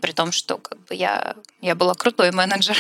при 0.03 0.11
том, 0.11 0.33
что 0.33 0.59
как 0.59 0.79
бы 0.87 0.95
я, 0.97 1.37
я 1.61 1.77
была 1.77 1.95
крутой 1.95 2.33
менеджер, 2.33 2.77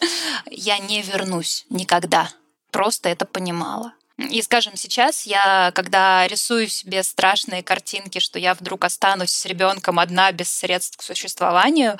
я 0.50 0.78
не 0.78 1.00
вернусь 1.00 1.64
никогда. 1.70 2.28
Просто 2.72 3.08
это 3.08 3.24
понимала. 3.24 3.94
И, 4.28 4.42
скажем, 4.42 4.76
сейчас 4.76 5.24
я, 5.24 5.72
когда 5.74 6.26
рисую 6.26 6.68
себе 6.68 7.02
страшные 7.02 7.62
картинки, 7.62 8.18
что 8.18 8.38
я 8.38 8.54
вдруг 8.54 8.84
останусь 8.84 9.30
с 9.30 9.46
ребенком 9.46 9.98
одна 9.98 10.30
без 10.32 10.52
средств 10.52 10.98
к 10.98 11.02
существованию, 11.02 11.98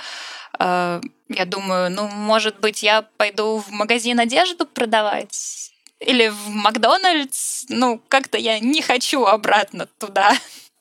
э, 0.58 1.00
я 1.28 1.44
думаю, 1.44 1.90
ну, 1.90 2.08
может 2.08 2.60
быть, 2.60 2.82
я 2.82 3.02
пойду 3.16 3.58
в 3.58 3.70
магазин 3.70 4.20
одежду 4.20 4.66
продавать 4.66 5.70
или 6.00 6.28
в 6.28 6.48
Макдональдс. 6.48 7.66
Ну, 7.68 8.00
как-то 8.08 8.38
я 8.38 8.58
не 8.58 8.82
хочу 8.82 9.24
обратно 9.24 9.86
туда. 9.98 10.32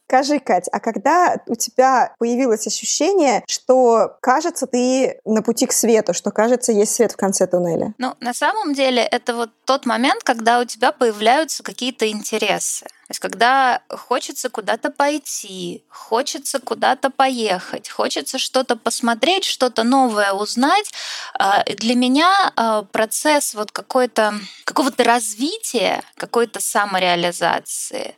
Скажи, 0.09 0.39
Кать, 0.39 0.67
а 0.71 0.79
когда 0.79 1.37
у 1.45 1.53
тебя 1.53 2.15
появилось 2.17 2.65
ощущение, 2.65 3.43
что, 3.47 4.17
кажется, 4.21 4.65
ты 4.65 5.19
на 5.23 5.43
пути 5.43 5.67
к 5.67 5.71
свету, 5.71 6.15
что, 6.15 6.31
кажется, 6.31 6.71
есть 6.71 6.95
свет 6.95 7.11
в 7.11 7.15
конце 7.15 7.45
туннеля? 7.45 7.93
Ну, 7.99 8.15
на 8.19 8.33
самом 8.33 8.73
деле, 8.73 9.03
это 9.03 9.35
вот 9.35 9.51
тот 9.65 9.85
момент, 9.85 10.23
когда 10.23 10.61
у 10.61 10.65
тебя 10.65 10.91
появляются 10.91 11.61
какие-то 11.61 12.09
интересы. 12.09 12.87
То 13.09 13.13
есть 13.13 13.21
когда 13.21 13.81
хочется 13.89 14.51
куда-то 14.51 14.91
пойти, 14.91 15.83
хочется 15.89 16.59
куда-то 16.59 17.09
поехать, 17.09 17.89
хочется 17.89 18.37
что-то 18.37 18.75
посмотреть, 18.75 19.45
что-то 19.45 19.83
новое 19.83 20.31
узнать, 20.31 20.91
а, 21.33 21.63
для 21.63 21.95
меня 21.95 22.53
а, 22.55 22.83
процесс 22.83 23.55
вот 23.55 23.71
какой-то 23.71 24.35
какого-то 24.63 25.03
развития, 25.03 26.03
какой-то 26.17 26.61
самореализации, 26.61 28.13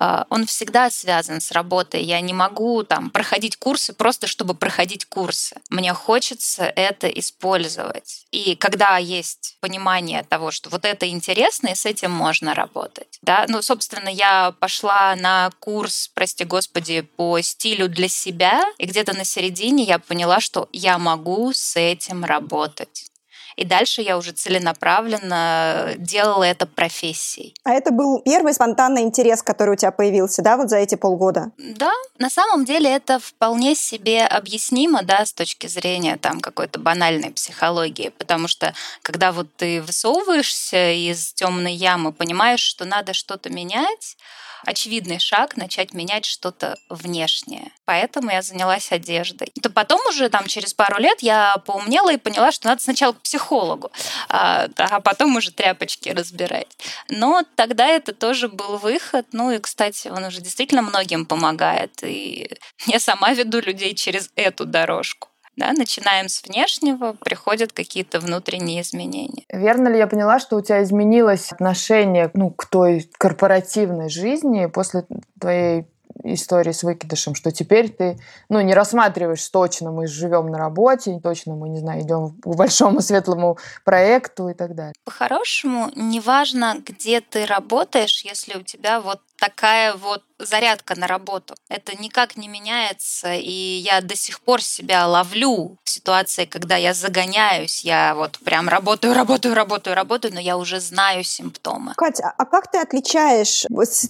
а, 0.00 0.26
он 0.28 0.46
всегда 0.46 0.90
связан 0.90 1.40
с 1.40 1.52
работой. 1.52 2.02
Я 2.02 2.20
не 2.20 2.32
могу 2.34 2.82
там 2.82 3.10
проходить 3.10 3.56
курсы 3.56 3.92
просто 3.92 4.26
чтобы 4.26 4.54
проходить 4.54 5.04
курсы. 5.04 5.60
Мне 5.70 5.94
хочется 5.94 6.64
это 6.64 7.06
использовать. 7.06 8.26
И 8.32 8.56
когда 8.56 8.96
есть 8.96 9.56
понимание 9.60 10.24
того, 10.24 10.50
что 10.50 10.68
вот 10.68 10.84
это 10.84 11.08
интересно, 11.08 11.68
и 11.68 11.76
с 11.76 11.86
этим 11.86 12.10
можно 12.10 12.54
работать. 12.54 13.20
Да? 13.22 13.44
Ну, 13.48 13.62
собственно, 13.62 14.08
я 14.08 14.31
пошла 14.60 15.14
на 15.16 15.50
курс, 15.60 16.10
прости 16.14 16.44
господи, 16.44 17.02
по 17.02 17.40
стилю 17.40 17.88
для 17.88 18.08
себя, 18.08 18.62
и 18.78 18.86
где-то 18.86 19.16
на 19.16 19.24
середине 19.24 19.84
я 19.84 19.98
поняла, 19.98 20.40
что 20.40 20.68
я 20.72 20.98
могу 20.98 21.52
с 21.52 21.76
этим 21.76 22.24
работать. 22.24 23.11
И 23.56 23.64
дальше 23.64 24.02
я 24.02 24.16
уже 24.16 24.32
целенаправленно 24.32 25.94
делала 25.96 26.44
это 26.44 26.66
профессией. 26.66 27.54
А 27.64 27.72
это 27.72 27.92
был 27.92 28.20
первый 28.22 28.54
спонтанный 28.54 29.02
интерес, 29.02 29.42
который 29.42 29.74
у 29.74 29.76
тебя 29.76 29.92
появился, 29.92 30.42
да, 30.42 30.56
вот 30.56 30.70
за 30.70 30.78
эти 30.78 30.94
полгода? 30.94 31.52
Да, 31.58 31.92
на 32.18 32.30
самом 32.30 32.64
деле 32.64 32.90
это 32.90 33.18
вполне 33.18 33.74
себе 33.74 34.24
объяснимо, 34.24 35.02
да, 35.02 35.24
с 35.24 35.32
точки 35.32 35.66
зрения 35.66 36.16
там 36.16 36.40
какой-то 36.40 36.78
банальной 36.78 37.30
психологии, 37.30 38.10
потому 38.18 38.48
что 38.48 38.74
когда 39.02 39.32
вот 39.32 39.48
ты 39.56 39.82
высовываешься 39.82 40.92
из 40.92 41.32
темной 41.32 41.74
ямы, 41.74 42.12
понимаешь, 42.12 42.60
что 42.60 42.84
надо 42.84 43.12
что-то 43.12 43.50
менять, 43.50 44.16
очевидный 44.64 45.18
шаг 45.18 45.56
начать 45.56 45.92
менять 45.92 46.24
что-то 46.24 46.76
внешнее. 46.88 47.72
Поэтому 47.84 48.30
я 48.30 48.42
занялась 48.42 48.92
одеждой. 48.92 49.52
То 49.62 49.70
потом 49.70 50.00
уже 50.08 50.28
там 50.28 50.46
через 50.46 50.74
пару 50.74 51.00
лет 51.00 51.22
я 51.22 51.56
поумнела 51.66 52.12
и 52.12 52.16
поняла, 52.16 52.52
что 52.52 52.68
надо 52.68 52.82
сначала 52.82 53.12
к 53.12 53.20
психологу, 53.20 53.90
а, 54.28 54.68
а 54.76 55.00
потом 55.00 55.36
уже 55.36 55.50
тряпочки 55.50 56.10
разбирать. 56.10 56.68
Но 57.08 57.42
тогда 57.56 57.86
это 57.86 58.12
тоже 58.12 58.48
был 58.48 58.78
выход. 58.78 59.26
Ну 59.32 59.50
и, 59.50 59.58
кстати, 59.58 60.08
он 60.08 60.24
уже 60.24 60.40
действительно 60.40 60.82
многим 60.82 61.26
помогает. 61.26 62.02
И 62.02 62.50
я 62.86 63.00
сама 63.00 63.32
веду 63.32 63.60
людей 63.60 63.94
через 63.94 64.30
эту 64.36 64.64
дорожку. 64.64 65.31
Да, 65.56 65.72
начинаем 65.72 66.28
с 66.28 66.42
внешнего, 66.42 67.12
приходят 67.12 67.72
какие-то 67.72 68.20
внутренние 68.20 68.80
изменения. 68.80 69.44
Верно 69.52 69.88
ли 69.88 69.98
я 69.98 70.06
поняла, 70.06 70.38
что 70.38 70.56
у 70.56 70.62
тебя 70.62 70.82
изменилось 70.82 71.52
отношение 71.52 72.30
ну, 72.32 72.50
к 72.50 72.66
той 72.66 73.08
корпоративной 73.18 74.08
жизни 74.08 74.66
после 74.66 75.04
твоей 75.38 75.86
истории 76.24 76.72
с 76.72 76.82
выкидышем, 76.82 77.34
что 77.34 77.50
теперь 77.50 77.90
ты, 77.90 78.18
ну, 78.48 78.60
не 78.60 78.74
рассматриваешь 78.74 79.46
точно 79.48 79.90
мы 79.90 80.06
живем 80.06 80.46
на 80.46 80.58
работе, 80.58 81.18
точно 81.22 81.54
мы, 81.54 81.68
не 81.68 81.78
знаю, 81.78 82.02
идем 82.02 82.36
к 82.40 82.46
большому 82.54 83.00
светлому 83.00 83.58
проекту 83.84 84.48
и 84.48 84.54
так 84.54 84.74
далее. 84.74 84.94
По-хорошему, 85.04 85.90
неважно, 85.96 86.76
где 86.84 87.20
ты 87.20 87.46
работаешь, 87.46 88.24
если 88.24 88.58
у 88.58 88.62
тебя 88.62 89.00
вот 89.00 89.20
такая 89.42 89.94
вот 89.94 90.22
зарядка 90.38 90.98
на 90.98 91.06
работу. 91.06 91.54
Это 91.68 92.00
никак 92.00 92.36
не 92.36 92.48
меняется, 92.48 93.34
и 93.34 93.50
я 93.50 94.00
до 94.00 94.16
сих 94.16 94.40
пор 94.40 94.62
себя 94.62 95.06
ловлю 95.06 95.76
в 95.82 95.90
ситуации, 95.90 96.44
когда 96.44 96.76
я 96.76 96.94
загоняюсь, 96.94 97.84
я 97.84 98.14
вот 98.14 98.38
прям 98.44 98.68
работаю, 98.68 99.14
работаю, 99.14 99.54
работаю, 99.54 99.96
работаю, 99.96 100.34
но 100.34 100.40
я 100.40 100.56
уже 100.56 100.80
знаю 100.80 101.24
симптомы. 101.24 101.94
Катя, 101.96 102.32
а 102.38 102.44
как 102.44 102.70
ты 102.70 102.78
отличаешь 102.78 103.66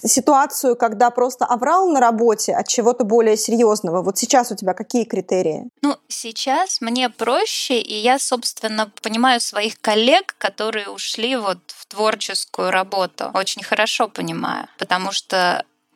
ситуацию, 0.06 0.76
когда 0.76 1.10
просто 1.10 1.44
оврал 1.46 1.88
на 1.88 2.00
работе 2.00 2.54
от 2.54 2.68
чего-то 2.68 3.04
более 3.04 3.36
серьезного? 3.36 4.02
Вот 4.02 4.18
сейчас 4.18 4.52
у 4.52 4.56
тебя 4.56 4.74
какие 4.74 5.04
критерии? 5.04 5.64
Ну, 5.82 5.96
сейчас 6.08 6.80
мне 6.80 7.08
проще, 7.08 7.80
и 7.80 7.94
я, 7.94 8.18
собственно, 8.18 8.90
понимаю 9.02 9.40
своих 9.40 9.80
коллег, 9.80 10.34
которые 10.38 10.88
ушли 10.88 11.36
вот 11.36 11.58
в 11.66 11.86
творческую 11.86 12.70
работу. 12.70 13.30
Очень 13.34 13.62
хорошо 13.62 14.08
понимаю, 14.08 14.68
потому 14.78 15.12
что 15.12 15.21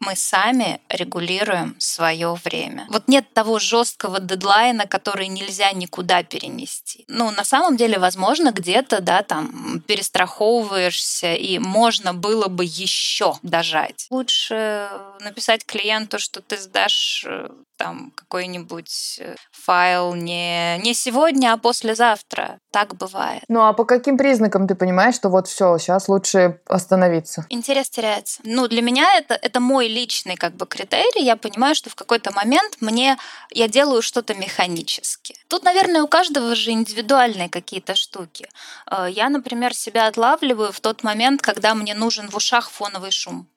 мы 0.01 0.15
сами 0.15 0.81
регулируем 0.89 1.75
свое 1.79 2.35
время. 2.45 2.87
Вот 2.91 3.09
нет 3.09 3.33
того 3.33 3.59
жесткого 3.59 4.21
дедлайна, 4.21 4.87
который 4.87 5.27
нельзя 5.29 5.73
никуда 5.73 6.23
перенести. 6.23 7.05
Ну, 7.09 7.31
на 7.31 7.45
самом 7.45 7.77
деле, 7.77 7.99
возможно, 7.99 8.53
где-то, 8.53 9.01
да, 9.01 9.23
там 9.23 9.83
перестраховываешься, 9.87 11.35
и 11.35 11.59
можно 11.59 12.15
было 12.15 12.49
бы 12.49 12.65
еще 12.65 13.35
дожать. 13.43 14.07
Лучше 14.11 14.91
написать 15.21 15.65
клиенту, 15.65 16.19
что 16.19 16.41
ты 16.41 16.59
сдашь 16.59 17.25
э, 17.27 17.49
там 17.77 18.13
какой-нибудь 18.15 19.19
э, 19.21 19.37
файл 19.51 20.15
не, 20.15 20.79
не 20.79 20.95
сегодня, 20.95 21.53
а 21.53 21.57
послезавтра. 21.57 22.59
Так 22.77 22.95
бывает. 22.95 23.43
Ну 23.49 23.63
а 23.63 23.73
по 23.73 23.87
каким 23.87 24.19
признакам 24.19 24.69
ты 24.69 24.75
понимаешь, 24.75 25.15
что 25.15 25.31
вот 25.31 25.49
все, 25.49 25.79
сейчас 25.79 26.11
лучше 26.11 26.61
остановиться? 26.67 27.47
Интерес 27.49 27.89
теряется. 27.89 28.43
Ну, 28.45 28.69
для 28.69 28.83
меня 28.83 29.17
это, 29.17 29.33
это 29.33 29.61
мой 29.61 29.89
личный 29.89 30.37
как 30.37 30.53
бы 30.57 30.67
критерий, 30.67 31.25
я 31.25 31.37
понимаю, 31.37 31.75
что 31.75 31.89
в 31.89 31.95
какой-то 31.95 32.35
момент 32.35 32.77
мне 32.81 33.17
я 33.51 33.69
делаю 33.69 34.03
что-то 34.03 34.35
механически. 34.35 35.37
Тут, 35.49 35.65
наверное, 35.65 36.03
у 36.03 36.07
каждого 36.07 36.55
же 36.55 36.73
индивидуальные 36.73 37.49
какие-то 37.49 37.95
штуки. 37.95 38.47
Э, 38.91 39.07
я, 39.11 39.31
например, 39.31 39.73
себя 39.75 40.07
отлавливаю 40.07 40.71
в 40.71 40.81
тот 40.81 41.03
момент, 41.03 41.41
когда 41.41 41.75
мне 41.75 41.95
нужен 41.95 42.29
в 42.29 42.37
ушах 42.37 42.69
фоновый 42.69 43.11
шум 43.11 43.49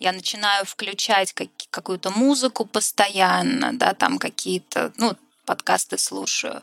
я 0.00 0.12
начинаю 0.12 0.66
включать 0.66 1.32
как, 1.32 1.48
какую-то 1.70 2.10
музыку 2.10 2.64
постоянно, 2.64 3.72
да, 3.72 3.94
там 3.94 4.18
какие-то, 4.18 4.92
ну, 4.96 5.14
подкасты 5.44 5.98
слушаю 5.98 6.62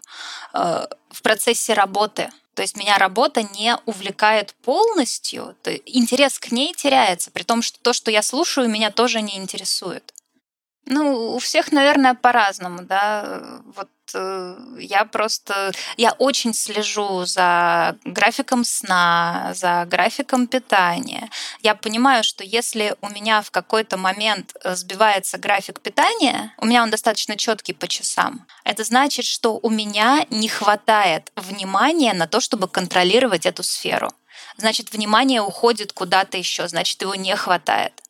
э, 0.54 0.86
в 1.10 1.22
процессе 1.22 1.74
работы. 1.74 2.32
То 2.54 2.62
есть 2.62 2.76
меня 2.76 2.98
работа 2.98 3.44
не 3.44 3.78
увлекает 3.86 4.54
полностью, 4.56 5.56
интерес 5.86 6.38
к 6.38 6.52
ней 6.52 6.74
теряется, 6.74 7.32
при 7.32 7.44
том, 7.44 7.62
что 7.62 7.80
то, 7.80 7.94
что 7.94 8.12
я 8.12 8.22
слушаю, 8.22 8.70
меня 8.70 8.92
тоже 8.92 9.22
не 9.22 9.38
интересует. 9.38 10.14
Ну, 10.86 11.36
у 11.36 11.40
всех, 11.40 11.72
наверное, 11.72 12.16
по-разному, 12.16 12.82
да. 12.82 13.42
Вот 13.76 13.90
э, 14.14 14.56
я 14.80 15.06
просто, 15.06 15.72
я 15.96 16.12
очень 16.14 16.54
слежу 16.54 17.26
за 17.26 17.98
графиком 18.04 18.64
сна, 18.66 19.52
за 19.54 19.86
графиком 19.86 20.48
питания. 20.48 21.30
Я 21.62 21.76
понимаю, 21.76 22.24
что 22.24 22.44
если 22.44 22.96
у 23.02 23.10
меня 23.10 23.42
в 23.42 23.52
какой-то 23.52 23.98
момент 23.98 24.56
э, 24.64 24.76
сбивается 24.76 25.38
график 25.38 25.82
питания, 25.82 26.54
у 26.58 26.66
меня 26.66 26.82
он 26.82 26.90
достаточно 26.90 27.38
четкий 27.38 27.74
по 27.74 27.88
часам, 27.88 28.48
это 28.64 28.84
значит, 28.84 29.26
что 29.26 29.60
у 29.62 29.70
меня 29.70 30.26
не 30.32 30.50
хватает 30.50 31.32
внимания 31.36 32.14
на 32.14 32.28
то, 32.28 32.40
чтобы 32.40 32.68
контролировать 32.68 33.46
эту 33.46 33.62
сферу. 33.62 34.10
Значит, 34.58 34.92
внимание 34.92 35.42
уходит 35.42 35.94
куда-то 35.94 36.38
еще, 36.38 36.68
значит, 36.68 37.02
его 37.02 37.16
не 37.16 37.36
хватает. 37.36 38.01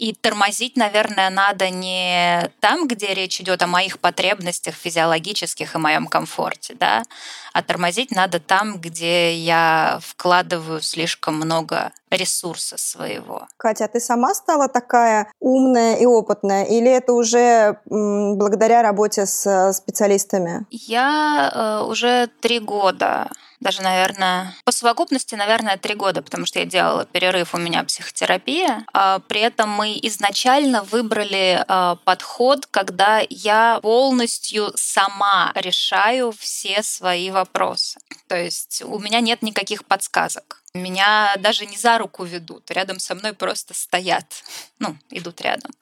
И 0.00 0.14
тормозить, 0.14 0.78
наверное, 0.78 1.28
надо 1.28 1.68
не 1.68 2.50
там, 2.60 2.88
где 2.88 3.12
речь 3.12 3.38
идет 3.42 3.60
о 3.60 3.66
моих 3.66 3.98
потребностях 3.98 4.74
физиологических 4.74 5.74
и 5.74 5.78
моем 5.78 6.06
комфорте, 6.06 6.74
да, 6.80 7.02
а 7.52 7.62
тормозить 7.62 8.10
надо 8.10 8.40
там, 8.40 8.80
где 8.80 9.34
я 9.34 9.98
вкладываю 10.02 10.80
слишком 10.80 11.34
много 11.34 11.92
ресурса 12.08 12.78
своего. 12.78 13.46
Катя, 13.58 13.84
а 13.84 13.88
ты 13.88 14.00
сама 14.00 14.34
стала 14.34 14.68
такая 14.68 15.30
умная 15.38 15.96
и 15.96 16.06
опытная, 16.06 16.64
или 16.64 16.90
это 16.90 17.12
уже 17.12 17.76
благодаря 17.84 18.80
работе 18.80 19.26
с 19.26 19.74
специалистами? 19.74 20.64
Я 20.70 21.52
э, 21.52 21.84
уже 21.84 22.30
три 22.40 22.58
года 22.58 23.28
даже, 23.60 23.82
наверное, 23.82 24.54
по 24.64 24.72
совокупности, 24.72 25.34
наверное, 25.34 25.76
три 25.76 25.94
года, 25.94 26.22
потому 26.22 26.46
что 26.46 26.58
я 26.58 26.64
делала 26.64 27.04
перерыв, 27.04 27.54
у 27.54 27.58
меня 27.58 27.84
психотерапия. 27.84 28.86
А 28.92 29.18
при 29.20 29.42
этом 29.42 29.68
мы 29.68 29.98
изначально 30.02 30.82
выбрали 30.82 31.62
а, 31.68 31.96
подход, 31.96 32.66
когда 32.66 33.22
я 33.28 33.78
полностью 33.82 34.72
сама 34.76 35.52
решаю 35.54 36.32
все 36.32 36.82
свои 36.82 37.30
вопросы. 37.30 38.00
То 38.28 38.36
есть 38.36 38.82
у 38.82 38.98
меня 38.98 39.20
нет 39.20 39.42
никаких 39.42 39.84
подсказок. 39.84 40.62
Меня 40.72 41.34
даже 41.38 41.66
не 41.66 41.76
за 41.76 41.98
руку 41.98 42.24
ведут, 42.24 42.70
рядом 42.70 43.00
со 43.00 43.16
мной 43.16 43.32
просто 43.32 43.74
стоят, 43.74 44.24
ну, 44.78 44.96
идут 45.10 45.40
рядом. 45.40 45.72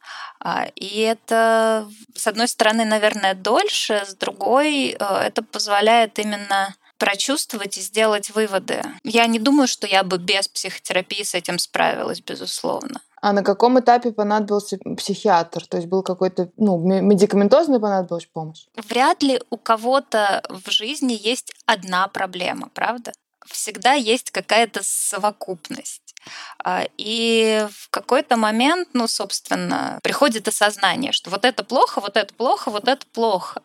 А, 0.41 0.67
и 0.75 1.01
это, 1.01 1.87
с 2.15 2.27
одной 2.27 2.49
стороны, 2.49 2.87
наверное, 2.87 3.35
дольше, 3.35 4.05
с 4.07 4.15
другой, 4.15 4.97
э, 4.99 5.17
это 5.27 5.43
позволяет 5.43 6.19
именно 6.19 6.75
прочувствовать 6.99 7.79
и 7.79 7.81
сделать 7.81 8.31
выводы. 8.31 8.83
Я 9.05 9.27
не 9.27 9.39
думаю, 9.39 9.69
что 9.69 9.87
я 9.87 10.03
бы 10.03 10.19
без 10.19 10.49
психотерапии 10.49 11.23
с 11.23 11.35
этим 11.35 11.59
справилась, 11.59 12.21
безусловно. 12.21 13.01
А 13.21 13.33
на 13.33 13.43
каком 13.43 13.79
этапе 13.81 14.13
понадобился 14.13 14.79
психиатр? 14.97 15.67
То 15.67 15.79
есть 15.79 15.89
был 15.89 16.03
какой-то, 16.03 16.51
ну, 16.57 16.79
медикаментозный 16.79 17.81
понадобилась 17.81 18.27
помощь? 18.27 18.67
Вряд 18.77 19.23
ли 19.23 19.41
у 19.51 19.57
кого-то 19.57 20.43
в 20.49 20.71
жизни 20.71 21.19
есть 21.21 21.53
одна 21.67 22.07
проблема, 22.09 22.71
правда? 22.75 23.13
Всегда 23.47 23.95
есть 23.95 24.31
какая-то 24.31 24.81
совокупность. 24.83 26.15
А, 26.63 26.85
и 26.97 27.67
в 27.71 27.89
какой-то 27.91 28.37
момент, 28.37 28.89
ну, 28.93 29.09
собственно, 29.09 29.99
приходит 30.03 30.49
осознание, 30.49 31.13
что 31.13 31.31
вот 31.31 31.45
это 31.45 31.65
плохо, 31.65 32.01
вот 32.01 32.17
это 32.17 32.33
плохо, 32.35 32.71
вот 32.71 32.89
это 32.89 33.07
плохо. 33.07 33.63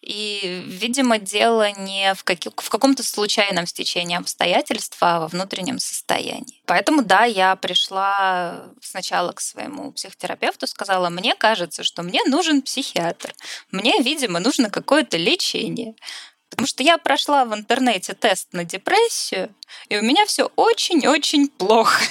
И, 0.00 0.62
видимо, 0.66 1.18
дело 1.18 1.70
не 1.72 2.14
в, 2.14 2.22
в 2.22 2.70
каком-то 2.70 3.02
случайном 3.02 3.66
стечении 3.66 4.16
обстоятельств, 4.16 4.96
а 5.00 5.20
во 5.20 5.28
внутреннем 5.28 5.78
состоянии. 5.78 6.62
Поэтому, 6.66 7.02
да, 7.02 7.24
я 7.24 7.56
пришла 7.56 8.70
сначала 8.80 9.32
к 9.32 9.40
своему 9.40 9.92
психотерапевту, 9.92 10.66
сказала, 10.66 11.08
мне 11.10 11.34
кажется, 11.34 11.82
что 11.82 12.02
мне 12.02 12.20
нужен 12.26 12.62
психиатр. 12.62 13.34
Мне, 13.72 14.00
видимо, 14.00 14.38
нужно 14.38 14.70
какое-то 14.70 15.16
лечение. 15.16 15.94
Потому 16.48 16.66
что 16.66 16.82
я 16.82 16.96
прошла 16.98 17.44
в 17.44 17.54
интернете 17.54 18.14
тест 18.14 18.48
на 18.52 18.64
депрессию, 18.64 19.54
и 19.88 19.98
у 19.98 20.02
меня 20.02 20.24
все 20.26 20.50
очень-очень 20.56 21.48
плохо. 21.48 22.02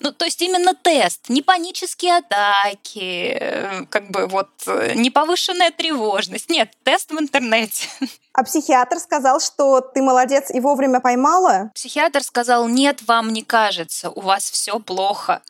Ну, 0.00 0.12
то 0.12 0.24
есть 0.24 0.40
именно 0.42 0.74
тест, 0.74 1.28
не 1.28 1.42
панические 1.42 2.18
атаки, 2.18 3.36
э, 3.40 3.84
как 3.86 4.10
бы 4.10 4.26
вот 4.26 4.48
э, 4.66 4.92
не 4.94 5.10
повышенная 5.10 5.70
тревожность. 5.70 6.48
Нет, 6.48 6.70
тест 6.84 7.10
в 7.10 7.18
интернете. 7.18 7.88
А 8.34 8.44
психиатр 8.44 9.00
сказал, 9.00 9.40
что 9.40 9.80
ты 9.80 10.00
молодец 10.00 10.52
и 10.54 10.60
вовремя 10.60 11.00
поймала? 11.00 11.72
Психиатр 11.74 12.22
сказал, 12.22 12.68
нет, 12.68 13.02
вам 13.02 13.32
не 13.32 13.42
кажется, 13.42 14.10
у 14.10 14.20
вас 14.20 14.48
все 14.48 14.78
плохо. 14.78 15.42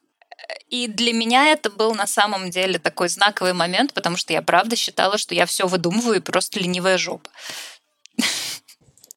И 0.70 0.86
для 0.86 1.12
меня 1.12 1.48
это 1.48 1.68
был 1.68 1.94
на 1.94 2.06
самом 2.06 2.48
деле 2.48 2.78
такой 2.78 3.10
знаковый 3.10 3.52
момент, 3.52 3.92
потому 3.92 4.16
что 4.16 4.32
я 4.32 4.40
правда 4.40 4.74
считала, 4.74 5.18
что 5.18 5.34
я 5.34 5.44
все 5.44 5.66
выдумываю 5.66 6.16
и 6.16 6.20
просто 6.20 6.60
ленивая 6.60 6.96
жопа. 6.96 7.28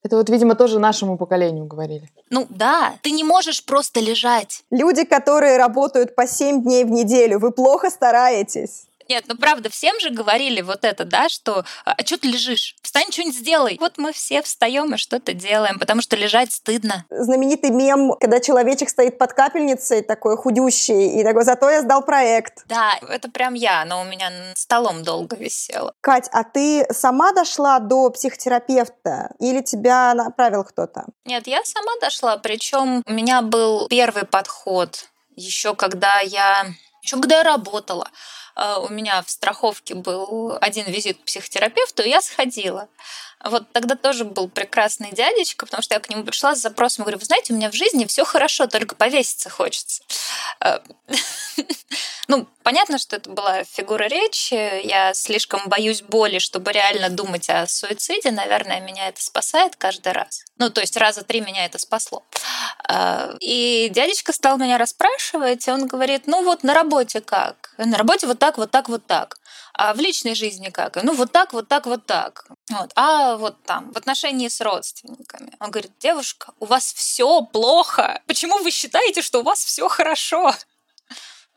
Это 0.04 0.18
вот, 0.18 0.30
видимо, 0.30 0.56
тоже 0.56 0.80
нашему 0.80 1.18
поколению 1.18 1.66
говорили. 1.66 2.10
Ну 2.30 2.48
да, 2.50 2.96
ты 3.02 3.12
не 3.12 3.24
можешь 3.24 3.64
просто 3.64 4.00
лежать. 4.00 4.64
Люди, 4.72 5.04
которые 5.04 5.58
работают 5.58 6.16
по 6.16 6.26
7 6.26 6.64
дней 6.64 6.84
в 6.84 6.90
неделю, 6.90 7.40
вы 7.40 7.52
плохо 7.52 7.90
стараетесь. 7.90 8.86
Нет, 9.12 9.26
ну 9.28 9.36
правда, 9.36 9.69
всем 9.69 10.00
же 10.00 10.10
говорили 10.10 10.62
вот 10.62 10.86
это, 10.86 11.04
да, 11.04 11.28
что 11.28 11.65
а, 11.84 11.95
а 11.97 12.06
что 12.06 12.17
ты 12.17 12.30
лежишь? 12.30 12.78
Встань, 12.82 13.12
что-нибудь 13.12 13.36
сделай. 13.36 13.76
Вот 13.78 13.97
мы 13.97 14.13
все 14.13 14.41
встаем 14.41 14.93
и 14.93 14.97
что-то 14.97 15.34
делаем, 15.34 15.80
потому 15.80 16.02
что 16.02 16.15
лежать 16.15 16.54
стыдно. 16.54 17.06
Знаменитый 17.10 17.71
мем, 17.71 18.13
когда 18.21 18.39
человечек 18.39 18.88
стоит 18.88 19.17
под 19.17 19.34
капельницей, 19.34 20.02
такой 20.02 20.38
худющий, 20.38 21.19
и 21.19 21.26
такой, 21.26 21.43
зато 21.43 21.69
я 21.69 21.82
сдал 21.82 22.06
проект. 22.06 22.63
Да, 22.67 22.93
это 23.10 23.30
прям 23.30 23.54
я, 23.54 23.84
но 23.84 24.00
у 24.00 24.06
меня 24.06 24.30
над 24.30 24.58
столом 24.58 25.04
долго 25.04 25.36
висело. 25.36 25.93
Кать, 26.00 26.30
а 26.32 26.45
ты 26.45 26.86
сама 26.93 27.34
дошла 27.34 27.80
до 27.80 28.12
психотерапевта 28.12 29.32
или 29.39 29.62
тебя 29.62 30.13
направил 30.13 30.63
кто-то? 30.63 31.04
Нет, 31.26 31.47
я 31.47 31.62
сама 31.65 31.91
дошла, 32.00 32.38
причем 32.38 33.04
у 33.06 33.12
меня 33.12 33.41
был 33.41 33.89
первый 33.89 34.24
подход 34.24 35.10
еще 35.36 35.76
когда 35.76 36.19
я 36.21 36.65
еще 37.02 37.17
когда 37.17 37.38
я 37.38 37.43
работала. 37.43 38.08
А, 38.56 38.80
у 38.80 38.90
меня 38.90 39.22
в 39.22 39.30
страховке 39.30 39.96
был 39.96 40.58
один 40.62 40.86
визит 40.86 41.18
к 41.18 41.26
психотерапевту, 41.26 42.04
и 42.04 42.10
я 42.10 42.22
сходила. 42.22 42.90
Вот 43.44 43.72
тогда 43.72 43.96
тоже 43.96 44.24
был 44.24 44.50
прекрасный 44.50 45.12
дядечка, 45.12 45.66
потому 45.66 45.82
что 45.82 45.96
я 45.96 46.00
к 46.00 46.10
нему 46.10 46.24
пришла 46.24 46.56
с 46.56 46.60
запросом, 46.60 47.04
говорю, 47.04 47.20
вы 47.20 47.26
знаете, 47.26 47.54
у 47.54 47.56
меня 47.56 47.72
в 47.72 47.76
жизни 47.76 48.06
все 48.06 48.24
хорошо, 48.24 48.68
только 48.68 48.96
повеситься 48.96 49.50
хочется. 49.50 50.04
А, 50.60 50.82
ну, 52.28 52.48
понятно, 52.64 53.00
что 53.00 53.16
это 53.16 53.30
была 53.30 53.64
фигура 53.64 54.04
речи, 54.04 54.86
я 54.86 55.14
слишком 55.14 55.68
боюсь 55.68 56.02
боли, 56.02 56.40
чтобы 56.40 56.72
реально 56.72 57.10
думать 57.10 57.50
о 57.50 57.66
суициде, 57.68 58.32
наверное, 58.32 58.80
меня 58.80 59.08
это 59.08 59.22
спасает 59.22 59.76
каждый 59.76 60.12
раз. 60.12 60.44
Ну, 60.58 60.70
то 60.70 60.82
есть 60.82 60.96
раза 60.98 61.24
три 61.24 61.42
меня 61.42 61.66
это 61.66 61.80
спасло. 61.80 62.24
А, 62.88 63.36
и 63.40 63.90
дядечка 63.92 64.34
стал 64.34 64.58
меня 64.58 64.78
расспрашивать, 64.78 65.68
и 65.68 65.72
он 65.72 65.88
говорит, 65.88 66.28
ну 66.28 66.44
вот 66.44 66.64
на 66.64 66.74
работе 66.74 67.22
как? 67.22 67.74
На 67.78 67.98
работе 67.98 68.28
вот 68.28 68.38
так, 68.38 68.58
вот 68.58 68.70
так, 68.70 68.90
вот 68.90 69.06
так. 69.08 69.38
А 69.74 69.94
в 69.94 70.00
личной 70.00 70.36
жизни 70.36 70.70
как? 70.70 71.02
Ну, 71.02 71.14
вот 71.14 71.32
так, 71.32 71.54
вот 71.54 71.68
так, 71.68 71.86
вот 71.86 72.06
так. 72.06 72.46
Вот. 72.70 72.92
А 72.96 73.38
вот 73.38 73.62
там, 73.64 73.92
в 73.92 73.98
отношении 73.98 74.48
с 74.48 74.62
родственниками. 74.62 75.54
Он 75.60 75.72
говорит, 75.72 75.92
девушка, 76.00 76.54
у 76.60 76.66
вас 76.66 76.94
все 76.94 77.42
плохо. 77.42 78.22
Почему 78.28 78.58
вы 78.60 78.72
считаете, 78.72 79.22
что 79.22 79.40
у 79.40 79.44
вас 79.44 79.64
все 79.64 79.88
хорошо? 79.88 80.54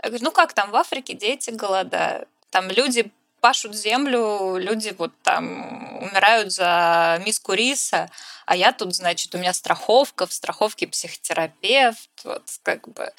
Я 0.02 0.10
говорю, 0.10 0.24
ну 0.24 0.30
как 0.32 0.52
там, 0.52 0.70
в 0.70 0.76
Африке 0.76 1.14
дети 1.14 1.50
голодают. 1.50 2.28
Там 2.50 2.70
люди 2.70 3.10
пашут 3.44 3.74
землю, 3.74 4.56
люди 4.56 4.94
вот 4.96 5.12
там 5.22 6.02
умирают 6.02 6.50
за 6.50 7.20
миску 7.26 7.52
риса, 7.52 8.10
а 8.46 8.56
я 8.56 8.72
тут, 8.72 8.94
значит, 8.94 9.34
у 9.34 9.38
меня 9.38 9.52
страховка, 9.52 10.26
в 10.26 10.32
страховке 10.32 10.86
психотерапевт, 10.86 12.08
вот 12.24 12.42
как 12.62 12.88
бы 12.88 13.12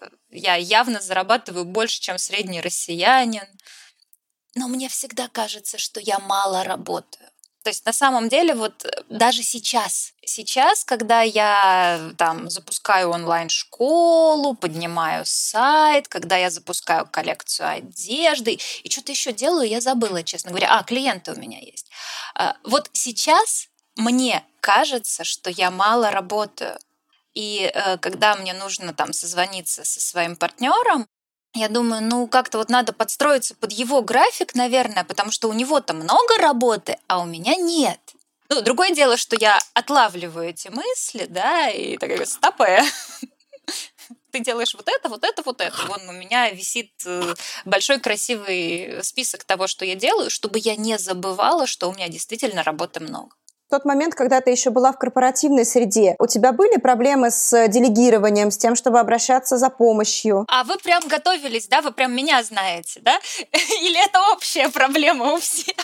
э, 0.00 0.08
я 0.30 0.56
явно 0.56 1.00
зарабатываю 1.00 1.64
больше, 1.64 2.00
чем 2.00 2.18
средний 2.18 2.60
россиянин 2.60 3.46
но 4.58 4.68
мне 4.68 4.88
всегда 4.88 5.28
кажется, 5.28 5.78
что 5.78 6.00
я 6.00 6.18
мало 6.18 6.64
работаю. 6.64 7.28
То 7.62 7.70
есть 7.70 7.84
на 7.84 7.92
самом 7.92 8.28
деле 8.28 8.54
вот 8.54 8.84
э, 8.84 9.02
даже 9.08 9.42
сейчас, 9.42 10.14
сейчас, 10.24 10.84
когда 10.84 11.22
я 11.22 12.12
там 12.16 12.48
запускаю 12.48 13.10
онлайн-школу, 13.10 14.54
поднимаю 14.54 15.24
сайт, 15.26 16.08
когда 16.08 16.36
я 16.36 16.50
запускаю 16.50 17.06
коллекцию 17.06 17.68
одежды 17.68 18.58
и 18.82 18.90
что-то 18.90 19.12
еще 19.12 19.32
делаю, 19.32 19.68
я 19.68 19.80
забыла, 19.80 20.22
честно 20.22 20.50
говоря. 20.50 20.78
А, 20.78 20.82
клиенты 20.82 21.32
у 21.32 21.36
меня 21.36 21.58
есть. 21.58 21.90
А, 22.34 22.56
вот 22.64 22.88
сейчас 22.92 23.68
мне 23.96 24.44
кажется, 24.60 25.24
что 25.24 25.50
я 25.50 25.70
мало 25.70 26.10
работаю. 26.10 26.78
И 27.34 27.70
э, 27.72 27.98
когда 27.98 28.34
мне 28.36 28.54
нужно 28.54 28.94
там 28.94 29.12
созвониться 29.12 29.84
со 29.84 30.00
своим 30.00 30.36
партнером, 30.36 31.06
я 31.54 31.68
думаю, 31.68 32.02
ну 32.02 32.26
как-то 32.26 32.58
вот 32.58 32.68
надо 32.68 32.92
подстроиться 32.92 33.54
под 33.54 33.72
его 33.72 34.02
график, 34.02 34.54
наверное, 34.54 35.04
потому 35.04 35.30
что 35.30 35.48
у 35.48 35.52
него-то 35.52 35.94
много 35.94 36.38
работы, 36.38 36.98
а 37.06 37.20
у 37.20 37.24
меня 37.24 37.54
нет. 37.56 38.00
Ну, 38.50 38.62
другое 38.62 38.90
дело, 38.90 39.16
что 39.16 39.36
я 39.38 39.58
отлавливаю 39.74 40.48
эти 40.48 40.68
мысли, 40.68 41.26
да, 41.28 41.68
и 41.68 41.96
так 41.98 42.08
говорю, 42.08 42.26
стопэ. 42.26 42.82
Ты 44.30 44.40
делаешь 44.40 44.74
вот 44.74 44.88
это, 44.88 45.08
вот 45.08 45.24
это, 45.24 45.42
вот 45.42 45.60
это. 45.60 45.76
Вон 45.86 46.08
у 46.08 46.12
меня 46.12 46.50
висит 46.50 46.92
э, 47.06 47.34
большой 47.64 47.98
красивый 47.98 49.02
список 49.02 49.44
того, 49.44 49.66
что 49.66 49.84
я 49.84 49.94
делаю, 49.94 50.30
чтобы 50.30 50.58
я 50.58 50.76
не 50.76 50.98
забывала, 50.98 51.66
что 51.66 51.88
у 51.88 51.94
меня 51.94 52.08
действительно 52.08 52.62
работы 52.62 53.00
много. 53.00 53.34
В 53.68 53.70
тот 53.70 53.84
момент, 53.84 54.14
когда 54.14 54.40
ты 54.40 54.50
еще 54.50 54.70
была 54.70 54.92
в 54.92 54.98
корпоративной 54.98 55.66
среде, 55.66 56.16
у 56.18 56.26
тебя 56.26 56.52
были 56.52 56.78
проблемы 56.78 57.30
с 57.30 57.68
делегированием, 57.68 58.50
с 58.50 58.56
тем, 58.56 58.74
чтобы 58.74 58.98
обращаться 58.98 59.58
за 59.58 59.68
помощью? 59.68 60.46
А 60.48 60.64
вы 60.64 60.78
прям 60.78 61.06
готовились, 61.06 61.68
да? 61.68 61.82
Вы 61.82 61.92
прям 61.92 62.16
меня 62.16 62.42
знаете, 62.42 63.00
да? 63.00 63.20
Или 63.52 64.02
это 64.02 64.22
общая 64.32 64.70
проблема 64.70 65.34
у 65.34 65.38
всех? 65.38 65.76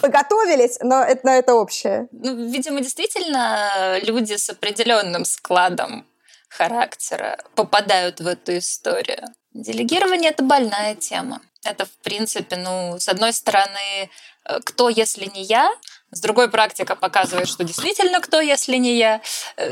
Вы 0.00 0.08
готовились, 0.08 0.78
но 0.80 1.02
это, 1.02 1.20
но 1.24 1.32
это 1.32 1.52
общее. 1.52 2.08
Ну, 2.12 2.34
видимо, 2.50 2.80
действительно 2.80 3.98
люди 4.02 4.34
с 4.34 4.48
определенным 4.48 5.26
складом 5.26 6.06
характера 6.48 7.36
попадают 7.56 8.20
в 8.20 8.26
эту 8.26 8.56
историю. 8.56 9.22
Делегирование— 9.52 10.30
это 10.32 10.42
больная 10.42 10.94
тема. 10.94 11.42
Это, 11.62 11.84
в 11.84 11.92
принципе, 12.02 12.56
ну, 12.56 12.98
с 12.98 13.06
одной 13.06 13.34
стороны, 13.34 14.08
э, 14.46 14.60
кто, 14.64 14.88
если 14.88 15.26
не 15.26 15.42
я, 15.42 15.70
с 16.10 16.20
другой 16.20 16.50
практика 16.50 16.96
показывает, 16.96 17.48
что 17.48 17.64
действительно 17.64 18.20
кто, 18.20 18.40
если 18.40 18.76
не 18.76 18.96
я. 18.96 19.20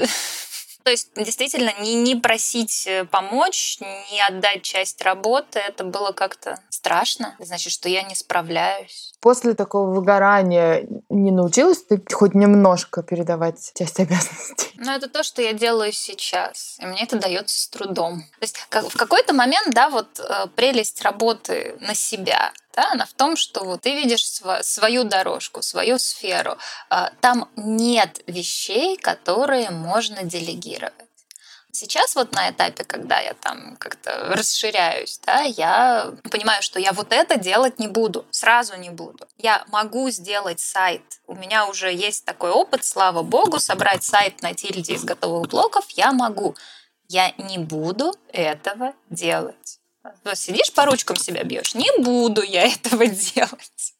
То 0.87 0.93
есть 0.93 1.09
действительно 1.17 1.73
не, 1.81 1.97
не 1.97 2.15
просить 2.15 2.87
э, 2.87 3.05
помочь, 3.07 3.79
не 3.81 4.21
отдать 4.21 4.63
часть 4.63 5.03
работы, 5.03 5.59
это 5.59 5.83
было 5.83 6.13
как-то 6.13 6.61
страшно. 6.71 7.35
Значит, 7.41 7.73
что 7.73 7.89
я 7.89 8.05
не 8.05 8.15
справляюсь. 8.15 9.13
После 9.21 9.55
такого 9.55 9.91
выгорания 9.93 10.87
не 11.09 11.33
научилась 11.33 11.83
ты 11.83 12.01
хоть 12.13 12.37
немножко 12.37 13.03
передавать 13.03 13.73
часть 13.75 13.99
обязанностей? 13.99 14.71
Ну, 14.77 14.93
это 14.93 15.09
то, 15.09 15.25
что 15.25 15.43
я 15.43 15.53
делаю 15.55 15.91
сейчас. 15.91 16.77
И 16.81 16.87
мне 16.87 17.03
это 17.03 17.19
дается 17.19 17.63
с 17.63 17.69
трудом. 17.69 18.21
То 18.21 18.43
есть 18.43 18.57
как, 18.69 18.89
в 18.89 18.97
какой-то 18.97 19.35
момент, 19.35 19.75
да, 19.75 19.91
вот 19.91 20.21
э, 20.21 20.47
прелесть 20.55 21.03
работы 21.03 21.75
на 21.81 21.97
себя— 21.97 22.53
да, 22.77 22.93
она 22.93 23.07
в 23.07 23.15
том, 23.15 23.37
что 23.37 23.65
вот 23.65 23.81
ты 23.81 23.95
видишь 23.95 24.27
св- 24.29 24.65
свою 24.65 25.05
дорожку, 25.05 25.63
свою 25.63 25.99
сферу. 25.99 26.59
А, 26.91 27.11
там 27.21 27.49
нет 27.57 28.21
вещей, 28.27 28.97
которые 28.99 29.71
можно 29.71 30.23
делегировать. 30.23 30.93
Сейчас 31.73 32.15
вот 32.15 32.33
на 32.33 32.49
этапе, 32.49 32.85
когда 32.85 33.21
я 33.21 33.35
там 33.35 33.77
как-то 33.77 34.35
расширяюсь, 34.35 35.21
да, 35.27 35.43
я 35.43 36.11
понимаю, 36.31 36.63
что 36.63 36.79
я 36.81 36.93
вот 36.93 37.13
это 37.13 37.39
делать 37.39 37.79
не 37.79 37.87
буду, 37.87 38.25
сразу 38.31 38.77
не 38.77 38.89
буду. 38.89 39.27
Я 39.37 39.65
могу 39.69 40.09
сделать 40.11 40.61
сайт. 40.61 41.03
У 41.27 41.35
меня 41.35 41.67
уже 41.67 41.93
есть 41.93 42.25
такой 42.25 42.51
опыт, 42.51 42.83
слава 42.85 43.23
богу, 43.23 43.59
собрать 43.59 44.05
сайт 44.05 44.41
на 44.41 44.55
тильде 44.55 44.95
из 44.95 45.05
готовых 45.05 45.49
блоков 45.49 45.85
я 45.91 46.13
могу. 46.13 46.57
Я 47.09 47.33
не 47.37 47.59
буду 47.59 48.15
этого 48.33 48.95
делать. 49.11 49.79
Сидишь 50.35 50.73
по 50.73 50.85
ручкам 50.85 51.17
себя 51.17 51.43
бьешь. 51.45 51.75
Не 51.75 51.91
буду 52.03 52.43
я 52.43 52.67
этого 52.73 53.07
делать. 53.07 53.95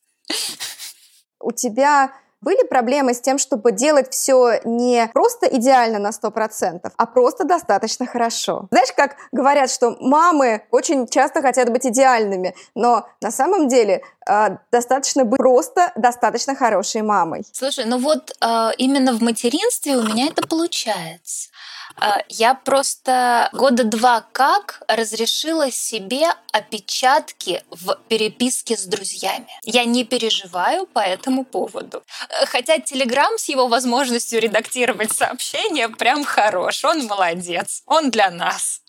У 1.41 1.53
тебя 1.53 2.13
были 2.41 2.65
проблемы 2.67 3.15
с 3.15 3.21
тем, 3.21 3.39
чтобы 3.39 3.73
делать 3.73 4.13
все 4.13 4.61
не 4.65 5.09
просто 5.13 5.47
идеально 5.47 5.99
на 5.99 6.11
100%, 6.11 6.93
а 6.97 7.07
просто 7.07 7.45
достаточно 7.45 8.07
хорошо. 8.07 8.69
Знаешь, 8.71 8.93
как 8.95 9.17
говорят, 9.33 9.71
что 9.71 9.97
мамы 10.01 10.63
очень 10.71 11.09
часто 11.09 11.43
хотят 11.43 11.71
быть 11.71 11.87
идеальными, 11.87 12.55
но 12.75 13.09
на 13.21 13.31
самом 13.31 13.69
деле 13.69 14.03
э, 14.29 14.59
достаточно 14.71 15.25
быть 15.25 15.39
просто 15.39 15.93
достаточно 15.97 16.55
хорошей 16.55 17.03
мамой. 17.03 17.43
Слушай, 17.53 17.87
ну 17.87 17.99
вот 17.99 18.31
э, 18.41 18.71
именно 18.79 19.13
в 19.13 19.23
материнстве 19.23 19.97
у 19.97 20.03
меня 20.03 20.29
это 20.29 20.47
получается. 20.47 21.49
А, 21.99 22.23
я 22.29 22.55
просто 22.55 23.49
года 23.53 23.85
два 23.85 24.21
как 24.33 24.83
разрешила 24.89 25.71
себе 25.71 26.29
опечатки 26.53 27.63
в 27.71 27.99
переписке 28.09 28.77
с 28.77 28.85
друзьями. 28.85 29.47
Я 29.65 29.85
не 29.85 30.05
переживаю 30.05 30.87
по 30.87 31.01
этому 31.01 31.45
поводу. 31.45 32.03
Хотя 32.47 32.79
Телеграм 32.79 33.39
с 33.39 33.49
его 33.49 33.69
возможностью 33.69 34.41
редактировать 34.41 35.13
сообщения 35.13 35.89
прям 35.89 36.25
хорош. 36.25 36.85
Он 36.85 37.07
молодец. 37.07 37.83
Он 37.87 38.11
для 38.11 38.31
нас. 38.31 38.83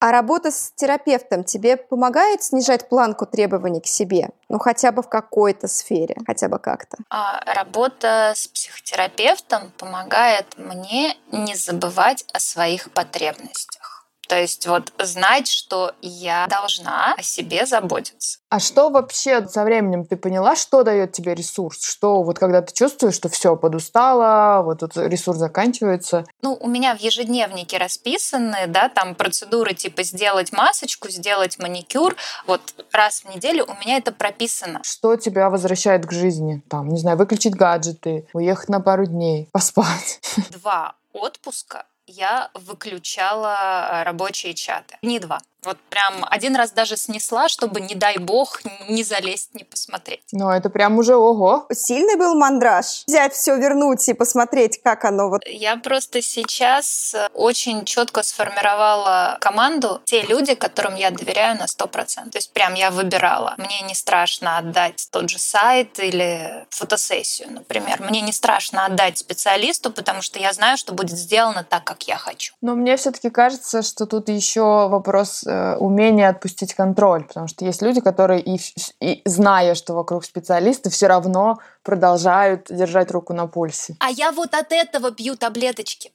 А 0.00 0.12
работа 0.12 0.52
с 0.52 0.72
терапевтом 0.76 1.42
тебе 1.42 1.76
помогает 1.76 2.42
снижать 2.42 2.88
планку 2.88 3.26
требований 3.26 3.80
к 3.80 3.86
себе? 3.86 4.30
Ну, 4.48 4.58
хотя 4.58 4.92
бы 4.92 5.02
в 5.02 5.08
какой-то 5.08 5.66
сфере, 5.66 6.16
хотя 6.24 6.48
бы 6.48 6.58
как-то. 6.60 6.98
А 7.10 7.42
работа 7.52 8.32
с 8.36 8.46
психотерапевтом 8.46 9.72
помогает 9.76 10.46
мне 10.56 11.16
не 11.32 11.56
забывать 11.56 12.24
о 12.32 12.38
своих 12.38 12.92
потребностях. 12.92 13.87
То 14.28 14.38
есть 14.38 14.66
вот 14.66 14.92
знать, 14.98 15.48
что 15.48 15.94
я 16.02 16.46
должна 16.48 17.14
о 17.14 17.22
себе 17.22 17.64
заботиться. 17.64 18.38
А 18.50 18.60
что 18.60 18.90
вообще 18.90 19.46
со 19.48 19.64
временем 19.64 20.04
ты 20.04 20.16
поняла, 20.16 20.54
что 20.54 20.82
дает 20.82 21.12
тебе 21.12 21.34
ресурс? 21.34 21.82
Что 21.82 22.22
вот 22.22 22.38
когда 22.38 22.60
ты 22.60 22.74
чувствуешь, 22.74 23.14
что 23.14 23.30
все 23.30 23.56
подустала, 23.56 24.62
вот 24.62 24.82
этот 24.82 25.10
ресурс 25.10 25.38
заканчивается? 25.38 26.26
Ну, 26.42 26.56
у 26.60 26.68
меня 26.68 26.94
в 26.94 27.00
ежедневнике 27.00 27.78
расписаны, 27.78 28.66
да, 28.68 28.90
там 28.90 29.14
процедуры 29.14 29.72
типа 29.72 30.02
сделать 30.02 30.52
масочку, 30.52 31.08
сделать 31.08 31.58
маникюр. 31.58 32.14
Вот 32.46 32.60
раз 32.92 33.22
в 33.22 33.34
неделю 33.34 33.64
у 33.64 33.74
меня 33.80 33.96
это 33.96 34.12
прописано. 34.12 34.82
Что 34.84 35.16
тебя 35.16 35.48
возвращает 35.48 36.04
к 36.04 36.12
жизни? 36.12 36.62
Там, 36.68 36.90
не 36.90 36.98
знаю, 36.98 37.16
выключить 37.16 37.54
гаджеты, 37.54 38.26
уехать 38.34 38.68
на 38.68 38.80
пару 38.80 39.06
дней, 39.06 39.48
поспать. 39.52 40.20
Два 40.50 40.94
отпуска 41.14 41.86
я 42.08 42.50
выключала 42.54 44.02
рабочие 44.04 44.54
чаты. 44.54 44.96
Не 45.02 45.18
два. 45.18 45.40
Вот 45.64 45.78
прям 45.90 46.24
один 46.30 46.54
раз 46.54 46.70
даже 46.70 46.96
снесла, 46.96 47.48
чтобы, 47.48 47.80
не 47.80 47.94
дай 47.94 48.18
бог, 48.18 48.60
не 48.88 49.02
залезть, 49.02 49.54
не 49.54 49.64
посмотреть. 49.64 50.22
Ну, 50.30 50.50
это 50.50 50.70
прям 50.70 50.98
уже 50.98 51.16
ого. 51.16 51.66
Сильный 51.72 52.16
был 52.16 52.36
мандраж. 52.36 53.02
Взять 53.06 53.34
все, 53.34 53.56
вернуть 53.56 54.08
и 54.08 54.14
посмотреть, 54.14 54.80
как 54.82 55.04
оно 55.04 55.28
вот. 55.28 55.42
Я 55.46 55.76
просто 55.76 56.22
сейчас 56.22 57.14
очень 57.34 57.84
четко 57.84 58.22
сформировала 58.22 59.36
команду. 59.40 60.00
Те 60.04 60.22
люди, 60.22 60.54
которым 60.54 60.94
я 60.94 61.10
доверяю 61.10 61.58
на 61.58 61.64
100%. 61.64 62.30
То 62.30 62.38
есть 62.38 62.52
прям 62.52 62.74
я 62.74 62.90
выбирала. 62.90 63.54
Мне 63.58 63.80
не 63.80 63.94
страшно 63.94 64.58
отдать 64.58 65.08
тот 65.10 65.28
же 65.28 65.38
сайт 65.38 65.98
или 65.98 66.66
фотосессию, 66.70 67.52
например. 67.52 68.00
Мне 68.00 68.20
не 68.20 68.32
страшно 68.32 68.86
отдать 68.86 69.18
специалисту, 69.18 69.90
потому 69.90 70.22
что 70.22 70.38
я 70.38 70.52
знаю, 70.52 70.76
что 70.76 70.92
будет 70.92 71.18
сделано 71.18 71.64
так, 71.68 71.82
как 71.82 72.04
я 72.04 72.16
хочу. 72.16 72.54
Но 72.60 72.76
мне 72.76 72.96
все-таки 72.96 73.30
кажется, 73.30 73.82
что 73.82 74.06
тут 74.06 74.28
еще 74.28 74.88
вопрос 74.88 75.44
Э, 75.47 75.47
умение 75.78 76.28
отпустить 76.28 76.74
контроль, 76.74 77.24
потому 77.24 77.48
что 77.48 77.64
есть 77.64 77.82
люди, 77.82 78.00
которые 78.00 78.40
и, 78.40 78.60
и 79.00 79.22
зная, 79.24 79.74
что 79.74 79.94
вокруг 79.94 80.24
специалисты, 80.24 80.90
все 80.90 81.06
равно 81.06 81.58
продолжают 81.82 82.66
держать 82.70 83.10
руку 83.10 83.32
на 83.32 83.46
пульсе. 83.46 83.96
А 84.00 84.10
я 84.10 84.32
вот 84.32 84.54
от 84.54 84.72
этого 84.72 85.10
пью 85.10 85.36
таблеточки. 85.36 86.12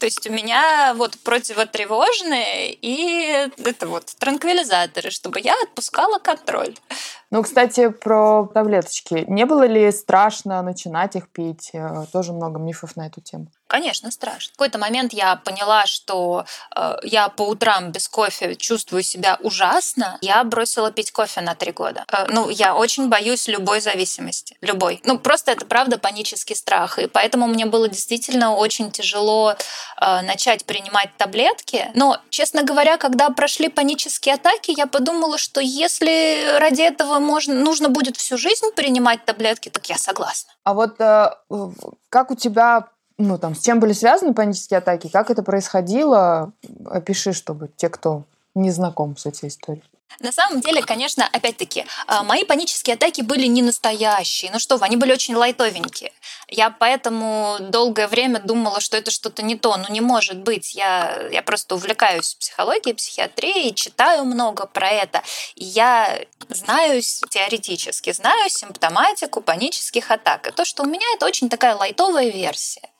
То 0.00 0.06
есть 0.06 0.26
у 0.26 0.32
меня 0.32 0.94
вот 0.96 1.18
противотревожные 1.20 2.72
и 2.72 3.50
это 3.64 3.86
вот 3.86 4.06
транквилизаторы, 4.18 5.10
чтобы 5.10 5.40
я 5.40 5.54
отпускала 5.62 6.18
контроль. 6.18 6.74
Ну, 7.30 7.44
кстати, 7.44 7.90
про 7.90 8.48
таблеточки. 8.52 9.24
Не 9.28 9.46
было 9.46 9.64
ли 9.64 9.92
страшно 9.92 10.62
начинать 10.62 11.14
их 11.14 11.28
пить? 11.28 11.70
Э, 11.72 12.06
тоже 12.12 12.32
много 12.32 12.58
мифов 12.58 12.96
на 12.96 13.06
эту 13.06 13.20
тему. 13.20 13.46
Конечно, 13.68 14.10
страшно. 14.10 14.52
В 14.52 14.56
какой-то 14.56 14.78
момент 14.78 15.12
я 15.12 15.36
поняла, 15.36 15.86
что 15.86 16.44
э, 16.74 16.96
я 17.04 17.28
по 17.28 17.42
утрам 17.42 17.92
без 17.92 18.08
кофе 18.08 18.56
чувствую 18.56 19.04
себя 19.04 19.38
ужасно. 19.40 20.18
Я 20.22 20.42
бросила 20.42 20.90
пить 20.90 21.12
кофе 21.12 21.40
на 21.40 21.54
три 21.54 21.70
года. 21.70 22.04
Э, 22.10 22.26
ну, 22.28 22.50
я 22.50 22.74
очень 22.74 23.08
боюсь 23.08 23.46
любой 23.46 23.80
зависимости. 23.80 24.56
Любой. 24.60 25.00
Ну, 25.04 25.16
просто 25.16 25.52
это 25.52 25.64
правда 25.66 25.98
панический 25.98 26.56
страх. 26.56 26.98
И 26.98 27.06
поэтому 27.06 27.46
мне 27.46 27.64
было 27.64 27.88
действительно 27.88 28.56
очень 28.56 28.90
тяжело 28.90 29.54
э, 30.00 30.22
начать 30.22 30.64
принимать 30.64 31.10
таблетки. 31.16 31.88
Но, 31.94 32.18
честно 32.30 32.62
говоря, 32.62 32.96
когда 32.96 33.30
прошли 33.30 33.68
панические 33.68 34.34
атаки, 34.34 34.72
я 34.76 34.86
подумала, 34.86 35.38
что 35.38 35.60
если 35.60 36.58
ради 36.58 36.82
этого 36.82 37.18
можно, 37.18 37.54
нужно 37.54 37.88
будет 37.88 38.16
всю 38.16 38.36
жизнь 38.36 38.66
принимать 38.74 39.24
таблетки, 39.24 39.68
так 39.68 39.86
я 39.86 39.96
согласна. 39.96 40.52
А 40.64 40.74
вот 40.74 41.00
э, 41.00 41.30
как 42.08 42.30
у 42.30 42.34
тебя 42.34 42.88
ну, 43.18 43.36
там, 43.36 43.54
с 43.54 43.60
чем 43.60 43.80
были 43.80 43.92
связаны 43.92 44.32
панические 44.32 44.78
атаки, 44.78 45.08
как 45.08 45.30
это 45.30 45.42
происходило? 45.42 46.52
Опиши, 46.86 47.34
чтобы 47.34 47.68
те, 47.76 47.90
кто 47.90 48.24
не 48.54 48.70
знаком 48.70 49.16
с 49.16 49.26
этой 49.26 49.48
историей. 49.48 49.84
На 50.18 50.32
самом 50.32 50.60
деле, 50.60 50.82
конечно, 50.82 51.26
опять-таки, 51.32 51.86
а, 52.06 52.22
мои 52.22 52.44
панические 52.44 52.94
атаки 52.94 53.22
были 53.22 53.46
не 53.46 53.62
настоящие. 53.62 54.50
Ну 54.50 54.58
что 54.58 54.76
вы, 54.76 54.86
они 54.86 54.96
были 54.96 55.12
очень 55.12 55.34
лайтовенькие. 55.34 56.12
Я 56.48 56.70
поэтому 56.70 57.56
долгое 57.60 58.08
время 58.08 58.40
думала, 58.40 58.80
что 58.80 58.96
это 58.96 59.10
что-то 59.10 59.42
не 59.42 59.56
то. 59.56 59.76
Ну 59.76 59.86
не 59.88 60.00
может 60.00 60.38
быть. 60.38 60.74
Я, 60.74 61.28
я 61.30 61.42
просто 61.42 61.74
увлекаюсь 61.74 62.34
психологией, 62.34 62.94
психиатрией, 62.94 63.72
читаю 63.74 64.24
много 64.24 64.66
про 64.66 64.90
это. 64.90 65.22
Я 65.54 66.20
знаю 66.48 67.00
теоретически, 67.30 68.12
знаю 68.12 68.50
симптоматику 68.50 69.40
панических 69.40 70.10
атак. 70.10 70.48
И 70.48 70.50
то, 70.50 70.64
что 70.64 70.82
у 70.82 70.86
меня 70.86 71.06
это 71.14 71.26
очень 71.26 71.48
такая 71.48 71.76
лайтовая 71.76 72.30
версия. 72.30 72.90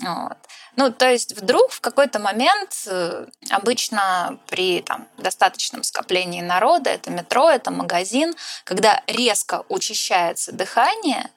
Вот. 0.00 0.36
Ну, 0.76 0.92
то 0.92 1.10
есть 1.10 1.36
вдруг 1.36 1.72
в 1.72 1.80
какой-то 1.80 2.18
момент, 2.18 2.84
э, 2.86 3.26
обычно 3.50 4.38
при 4.46 4.80
там, 4.82 5.08
достаточном 5.16 5.82
скоплении 5.82 6.40
народа, 6.40 6.90
это 6.90 7.10
метро, 7.10 7.50
это 7.50 7.70
магазин, 7.70 8.34
когда 8.64 9.02
резко 9.06 9.64
учащается 9.68 10.52
дыхание, 10.52 11.30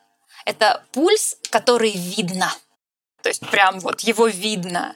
это 0.45 0.84
пульс, 0.91 1.38
который 1.50 1.91
видно. 1.91 2.54
То 3.24 3.30
есть 3.30 3.47
прям 3.50 3.80
вот 3.80 4.02
его 4.02 4.28
видно. 4.28 4.95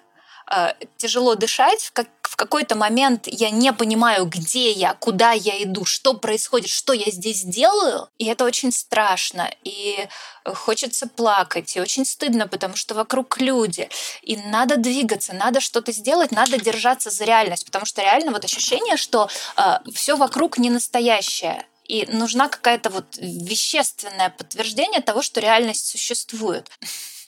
Э, 0.52 0.74
тяжело 0.98 1.36
дышать, 1.36 1.90
как, 1.94 2.08
в 2.22 2.36
какой-то 2.36 2.76
момент 2.76 3.28
я 3.28 3.50
не 3.50 3.74
понимаю, 3.74 4.26
где 4.26 4.72
я, 4.72 4.94
куда 4.94 5.32
я 5.32 5.64
иду, 5.64 5.86
что 5.86 6.14
происходит, 6.14 6.70
что 6.70 6.94
я 6.94 7.12
здесь 7.12 7.44
делаю, 7.44 8.10
и 8.20 8.26
это 8.26 8.44
очень 8.46 8.72
страшно, 8.72 9.50
и 9.64 10.08
хочется 10.46 11.08
плакать, 11.08 11.76
и 11.76 11.82
очень 11.82 12.06
стыдно, 12.06 12.48
потому 12.48 12.76
что 12.76 12.94
вокруг 12.94 13.40
люди, 13.40 13.90
и 14.22 14.38
надо 14.38 14.78
двигаться, 14.78 15.34
надо 15.34 15.62
что-то 15.62 15.92
сделать, 15.92 16.32
надо 16.32 16.60
держаться 16.60 17.10
за 17.10 17.24
реальность, 17.24 17.66
потому 17.66 17.86
что 17.86 18.02
реально 18.02 18.32
вот 18.32 18.46
ощущение, 18.46 18.98
что 18.98 19.30
э, 19.58 19.80
все 19.94 20.16
вокруг 20.16 20.60
не 20.60 20.70
настоящее, 20.70 21.66
и 21.86 22.06
нужна 22.12 22.50
какая-то 22.50 22.92
вот 22.92 23.06
вещественное 23.18 24.30
подтверждение 24.30 25.02
того, 25.02 25.24
что 25.24 25.40
реальность 25.40 25.88
существует. 25.88 26.70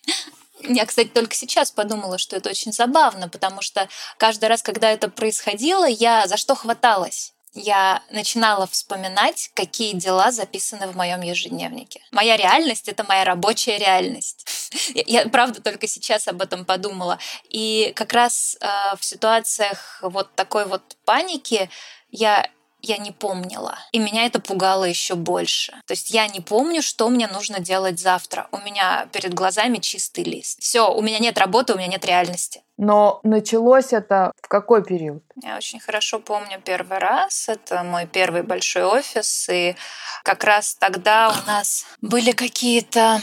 Я, 0.62 0.86
кстати, 0.86 1.10
только 1.10 1.36
сейчас 1.36 1.72
подумала, 1.72 2.18
что 2.18 2.36
это 2.36 2.50
очень 2.50 2.74
забавно, 2.74 3.30
потому 3.30 3.62
что 3.62 3.88
каждый 4.18 4.50
раз, 4.50 4.62
когда 4.62 4.92
это 4.92 5.10
происходило, 5.10 5.86
я 5.86 6.28
за 6.28 6.38
что 6.38 6.56
хваталась? 6.56 7.34
я 7.58 8.04
начинала 8.12 8.68
вспоминать, 8.68 9.50
какие 9.54 9.94
дела 9.94 10.32
записаны 10.32 10.88
в 10.88 10.96
моем 10.96 11.22
ежедневнике. 11.22 12.02
Моя 12.12 12.38
реальность— 12.38 12.88
это 12.90 13.04
моя 13.04 13.26
рабочая 13.26 13.78
реальность. 13.78 14.46
Я, 14.94 15.28
правда, 15.28 15.62
только 15.62 15.88
сейчас 15.88 16.28
об 16.28 16.42
этом 16.42 16.66
подумала. 16.66 17.20
И 17.50 17.94
как 17.96 18.14
раз 18.14 18.58
э, 18.60 18.68
в 19.00 19.04
ситуациях 19.04 20.00
вот 20.02 20.34
такой 20.36 20.66
вот 20.66 20.98
паники 21.06 21.70
я 22.10 22.50
я 22.88 22.98
не 22.98 23.12
помнила. 23.12 23.78
И 23.92 24.00
меня 24.00 24.26
это 24.26 24.40
пугало 24.40 24.86
еще 24.86 25.16
больше. 25.16 25.74
То 25.86 25.92
есть 25.92 26.12
я 26.12 26.28
не 26.28 26.40
помню, 26.40 26.82
что 26.82 27.10
мне 27.10 27.28
нужно 27.28 27.60
делать 27.60 28.00
завтра. 28.00 28.48
У 28.52 28.58
меня 28.58 29.08
перед 29.12 29.34
глазами 29.34 29.78
чистый 29.78 30.24
лист. 30.24 30.60
Все, 30.62 30.94
у 30.94 31.02
меня 31.02 31.20
нет 31.20 31.38
работы, 31.38 31.74
у 31.74 31.78
меня 31.78 31.88
нет 31.88 32.06
реальности. 32.06 32.62
Но 32.78 33.20
началось 33.24 33.92
это 33.92 34.32
в 34.42 34.48
какой 34.48 34.84
период? 34.84 35.24
Я 35.44 35.58
очень 35.58 35.80
хорошо 35.80 36.20
помню 36.20 36.62
первый 36.64 37.00
раз. 37.00 37.50
Это 37.50 37.84
мой 37.84 38.06
первый 38.06 38.44
большой 38.44 38.84
офис. 38.84 39.50
И 39.50 39.76
как 40.24 40.44
раз 40.44 40.76
тогда 40.76 41.30
у 41.30 41.48
нас 41.48 41.86
были 42.02 42.32
какие-то... 42.32 43.20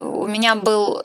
У 0.00 0.26
меня 0.26 0.56
был 0.56 1.00
э, 1.00 1.04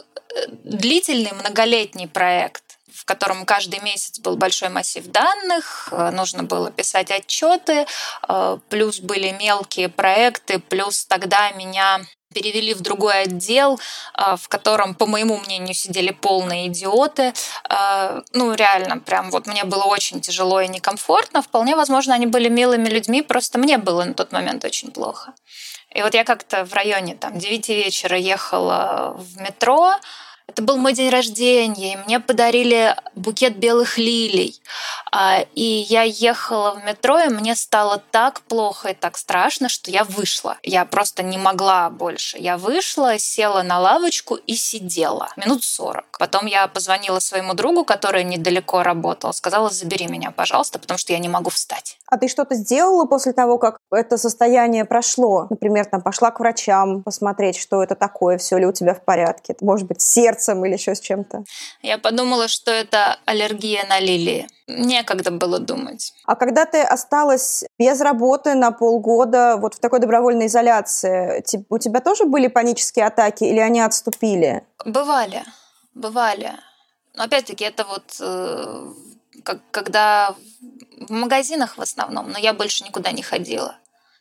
длительный 0.63 1.31
многолетний 1.31 2.07
проект 2.07 2.70
в 2.93 3.05
котором 3.05 3.45
каждый 3.45 3.79
месяц 3.79 4.19
был 4.19 4.37
большой 4.37 4.69
массив 4.69 5.05
данных, 5.07 5.89
э, 5.91 6.11
нужно 6.11 6.43
было 6.43 6.71
писать 6.71 7.11
отчеты, 7.11 7.85
э, 8.27 8.57
плюс 8.69 8.99
были 8.99 9.31
мелкие 9.31 9.89
проекты, 9.89 10.59
плюс 10.59 11.05
тогда 11.05 11.51
меня 11.51 12.01
перевели 12.33 12.73
в 12.73 12.79
другой 12.81 13.23
отдел, 13.23 13.79
э, 14.17 14.35
в 14.37 14.47
котором, 14.47 14.95
по 14.95 15.05
моему 15.05 15.37
мнению, 15.37 15.73
сидели 15.73 16.11
полные 16.11 16.67
идиоты. 16.67 17.33
Ну, 18.33 18.53
реально, 18.53 18.99
прям 18.99 19.31
вот 19.31 19.47
мне 19.47 19.63
было 19.65 19.83
очень 19.83 20.21
тяжело 20.21 20.61
и 20.61 20.67
некомфортно. 20.67 21.41
Вполне 21.41 21.75
возможно, 21.75 22.13
они 22.13 22.27
были 22.27 22.49
милыми 22.49 22.87
людьми, 22.87 23.21
просто 23.21 23.57
мне 23.57 23.77
было 23.77 24.03
на 24.05 24.13
тот 24.13 24.31
момент 24.31 24.63
очень 24.63 24.91
плохо. 24.91 25.33
И 25.93 26.01
вот 26.01 26.13
я 26.13 26.23
как-то 26.23 26.63
в 26.65 26.73
районе 26.73 27.15
там 27.15 27.37
9 27.37 27.69
вечера 27.69 28.17
ехала 28.17 29.13
в 29.17 29.41
метро, 29.41 29.95
это 30.51 30.61
был 30.63 30.77
мой 30.77 30.93
день 30.93 31.09
рождения, 31.09 31.93
и 31.93 31.97
мне 32.05 32.19
подарили 32.19 32.95
букет 33.15 33.57
белых 33.57 33.97
лилий. 33.97 34.61
А, 35.11 35.45
и 35.55 35.85
я 35.89 36.03
ехала 36.03 36.71
в 36.75 36.83
метро, 36.83 37.19
и 37.19 37.29
мне 37.29 37.55
стало 37.55 38.03
так 38.11 38.41
плохо 38.41 38.89
и 38.89 38.93
так 38.93 39.17
страшно, 39.17 39.69
что 39.69 39.89
я 39.91 40.03
вышла. 40.03 40.57
Я 40.63 40.83
просто 40.83 41.23
не 41.23 41.37
могла 41.37 41.89
больше. 41.89 42.37
Я 42.37 42.57
вышла, 42.57 43.17
села 43.17 43.61
на 43.63 43.79
лавочку 43.79 44.35
и 44.35 44.55
сидела 44.55 45.29
минут 45.37 45.63
сорок. 45.63 46.10
Потом 46.21 46.45
я 46.45 46.67
позвонила 46.67 47.17
своему 47.17 47.55
другу, 47.55 47.83
который 47.83 48.23
недалеко 48.23 48.83
работал, 48.83 49.33
сказала, 49.33 49.71
забери 49.71 50.05
меня, 50.05 50.29
пожалуйста, 50.29 50.77
потому 50.77 50.99
что 50.99 51.13
я 51.13 51.17
не 51.17 51.29
могу 51.29 51.49
встать. 51.49 51.97
А 52.05 52.19
ты 52.19 52.27
что-то 52.27 52.53
сделала 52.53 53.05
после 53.05 53.33
того, 53.33 53.57
как 53.57 53.79
это 53.91 54.19
состояние 54.19 54.85
прошло? 54.85 55.47
Например, 55.49 55.83
там 55.85 56.03
пошла 56.03 56.29
к 56.29 56.39
врачам 56.39 57.01
посмотреть, 57.01 57.57
что 57.57 57.81
это 57.81 57.95
такое, 57.95 58.37
все 58.37 58.59
ли 58.59 58.67
у 58.67 58.71
тебя 58.71 58.93
в 58.93 59.03
порядке? 59.03 59.55
Может 59.61 59.87
быть, 59.87 59.99
сердцем 60.01 60.63
или 60.63 60.73
еще 60.73 60.93
с 60.93 60.99
чем-то? 60.99 61.43
Я 61.81 61.97
подумала, 61.97 62.47
что 62.47 62.69
это 62.69 63.17
аллергия 63.25 63.83
на 63.89 63.99
лилии. 63.99 64.47
Некогда 64.67 65.31
было 65.31 65.57
думать. 65.57 66.13
А 66.27 66.35
когда 66.35 66.65
ты 66.65 66.83
осталась 66.83 67.63
без 67.79 67.99
работы 67.99 68.53
на 68.53 68.71
полгода, 68.71 69.57
вот 69.57 69.73
в 69.73 69.79
такой 69.79 69.99
добровольной 69.99 70.45
изоляции, 70.45 71.43
у 71.67 71.79
тебя 71.79 71.99
тоже 71.99 72.25
были 72.25 72.45
панические 72.45 73.07
атаки 73.07 73.43
или 73.43 73.59
они 73.59 73.81
отступили? 73.81 74.63
Бывали, 74.85 75.43
бывали. 75.93 76.57
Но 77.13 77.23
опять-таки 77.23 77.63
это 77.63 77.83
вот 77.83 78.15
э, 78.19 78.93
как, 79.43 79.59
когда 79.71 80.35
в 80.97 81.11
магазинах 81.11 81.77
в 81.77 81.81
основном, 81.81 82.31
но 82.31 82.37
я 82.37 82.53
больше 82.53 82.83
никуда 82.83 83.11
не 83.11 83.21
ходила. 83.21 83.75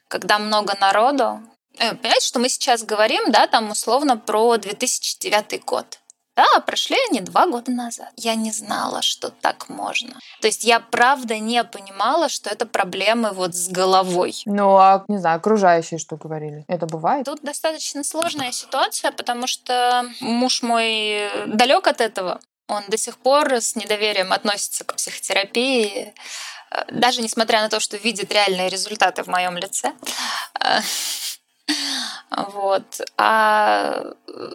Когда 0.08 0.38
много 0.38 0.76
народу, 0.80 1.40
э, 1.78 1.94
Понимаете, 1.94 2.26
что 2.26 2.40
мы 2.40 2.48
сейчас 2.48 2.82
говорим, 2.82 3.30
да, 3.30 3.46
там 3.46 3.70
условно 3.70 4.16
про 4.16 4.56
2009 4.56 5.64
год. 5.64 5.99
Да, 6.40 6.60
прошли 6.60 6.96
они 7.10 7.20
два 7.20 7.46
года 7.46 7.70
назад. 7.70 8.08
Я 8.16 8.34
не 8.34 8.50
знала, 8.50 9.02
что 9.02 9.28
так 9.28 9.68
можно. 9.68 10.18
То 10.40 10.46
есть 10.46 10.64
я 10.64 10.80
правда 10.80 11.38
не 11.38 11.62
понимала, 11.64 12.30
что 12.30 12.48
это 12.48 12.64
проблемы 12.64 13.32
вот 13.32 13.54
с 13.54 13.68
головой. 13.68 14.34
Ну, 14.46 14.74
а, 14.78 15.04
не 15.08 15.18
знаю, 15.18 15.36
окружающие 15.36 15.98
что 15.98 16.16
говорили? 16.16 16.64
Это 16.66 16.86
бывает? 16.86 17.26
Тут 17.26 17.42
достаточно 17.42 18.02
сложная 18.04 18.52
ситуация, 18.52 19.12
потому 19.12 19.46
что 19.46 20.10
муж 20.20 20.62
мой 20.62 21.28
далек 21.46 21.86
от 21.86 22.00
этого. 22.00 22.40
Он 22.68 22.84
до 22.88 22.96
сих 22.96 23.18
пор 23.18 23.52
с 23.52 23.76
недоверием 23.76 24.32
относится 24.32 24.84
к 24.84 24.94
психотерапии, 24.94 26.14
э, 26.70 26.84
даже 26.90 27.20
несмотря 27.20 27.60
на 27.60 27.68
то, 27.68 27.80
что 27.80 27.98
видит 27.98 28.32
реальные 28.32 28.70
результаты 28.70 29.24
в 29.24 29.26
моем 29.26 29.58
лице. 29.58 29.92
Вот. 32.30 33.00
А 33.16 34.04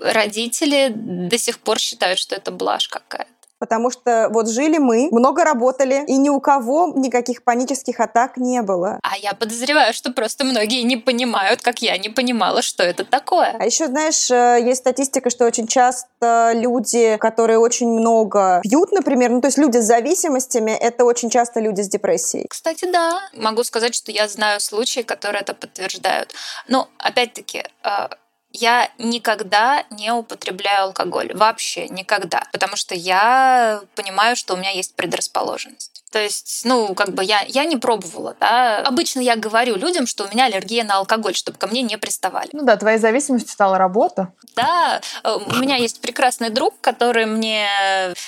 родители 0.02 0.94
до 0.96 1.38
сих 1.38 1.60
пор 1.60 1.80
считают, 1.80 2.20
что 2.20 2.36
это 2.36 2.52
блажь 2.52 2.88
какая-то 2.88 3.35
потому 3.60 3.92
что 3.92 4.30
вот 4.32 4.50
жили 4.50 4.78
мы, 4.78 5.10
много 5.12 5.44
работали, 5.44 6.04
и 6.08 6.18
ни 6.18 6.30
у 6.30 6.40
кого 6.40 6.94
никаких 6.96 7.44
панических 7.44 8.00
атак 8.00 8.38
не 8.38 8.62
было. 8.62 9.00
А 9.04 9.18
я 9.18 9.34
подозреваю, 9.34 9.94
что 9.94 10.12
просто 10.12 10.44
многие 10.44 10.82
не 10.84 10.98
понимают, 10.98 11.62
как 11.62 11.82
я 11.82 11.98
не 11.98 12.10
понимала, 12.10 12.62
что 12.62 12.84
это 12.84 13.06
такое. 13.06 13.56
А 13.60 13.66
еще, 13.66 13.88
знаешь, 13.88 14.30
э, 14.30 14.60
есть 14.62 14.82
статистика, 14.82 15.30
что 15.30 15.46
очень 15.46 15.68
часто 15.68 16.52
люди, 16.54 17.18
которые 17.18 17.60
очень 17.60 17.90
много 17.90 18.62
пьют, 18.64 18.92
например, 18.92 19.32
ну 19.32 19.42
то 19.42 19.48
есть 19.48 19.58
люди 19.58 19.78
с 19.78 19.86
зависимостями, 19.86 20.72
это 20.72 21.06
очень 21.06 21.30
часто 21.30 21.60
люди 21.60 21.82
с 21.82 21.90
депрессией. 21.90 22.48
Кстати, 22.48 22.90
да. 22.92 23.22
Могу 23.34 23.64
сказать, 23.64 23.96
что 23.96 24.12
я 24.12 24.28
знаю 24.28 24.60
случаи, 24.60 25.02
которые 25.02 25.42
это 25.42 25.54
подтверждают. 25.54 26.34
Но, 26.68 26.90
опять-таки, 26.98 27.64
э, 27.84 28.08
я 28.56 28.90
никогда 28.98 29.84
не 29.90 30.12
употребляю 30.12 30.86
алкоголь. 30.86 31.32
Вообще 31.34 31.88
никогда. 31.90 32.44
Потому 32.52 32.76
что 32.76 32.96
я 32.96 33.82
понимаю, 33.96 34.36
что 34.36 34.54
у 34.54 34.58
меня 34.58 34.72
есть 34.72 34.96
предрасположенность. 34.96 36.04
То 36.12 36.20
есть, 36.20 36.62
ну, 36.64 36.96
как 36.96 37.14
бы 37.14 37.26
я, 37.26 37.42
я 37.48 37.66
не 37.66 37.76
пробовала, 37.76 38.38
да. 38.40 38.78
Обычно 38.78 39.20
я 39.20 39.36
говорю 39.36 39.76
людям, 39.76 40.08
что 40.08 40.24
у 40.24 40.30
меня 40.30 40.46
аллергия 40.46 40.86
на 40.86 40.96
алкоголь, 40.96 41.36
чтобы 41.36 41.58
ко 41.58 41.68
мне 41.68 41.82
не 41.82 41.98
приставали. 41.98 42.50
Ну 42.54 42.64
да, 42.64 42.78
твоей 42.78 43.00
зависимостью 43.00 43.52
стала 43.52 43.78
работа. 43.78 44.32
Да, 44.56 45.02
э, 45.24 45.34
у 45.34 45.56
меня 45.56 45.76
есть 45.76 46.00
прекрасный 46.00 46.50
друг, 46.50 46.74
который 46.80 47.26
мне 47.26 47.68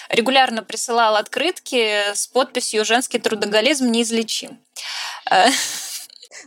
регулярно 0.09 0.63
присылал 0.63 1.15
открытки 1.15 2.13
с 2.13 2.27
подписью 2.27 2.83
«Женский 2.83 3.19
трудоголизм 3.19 3.89
неизлечим». 3.89 4.59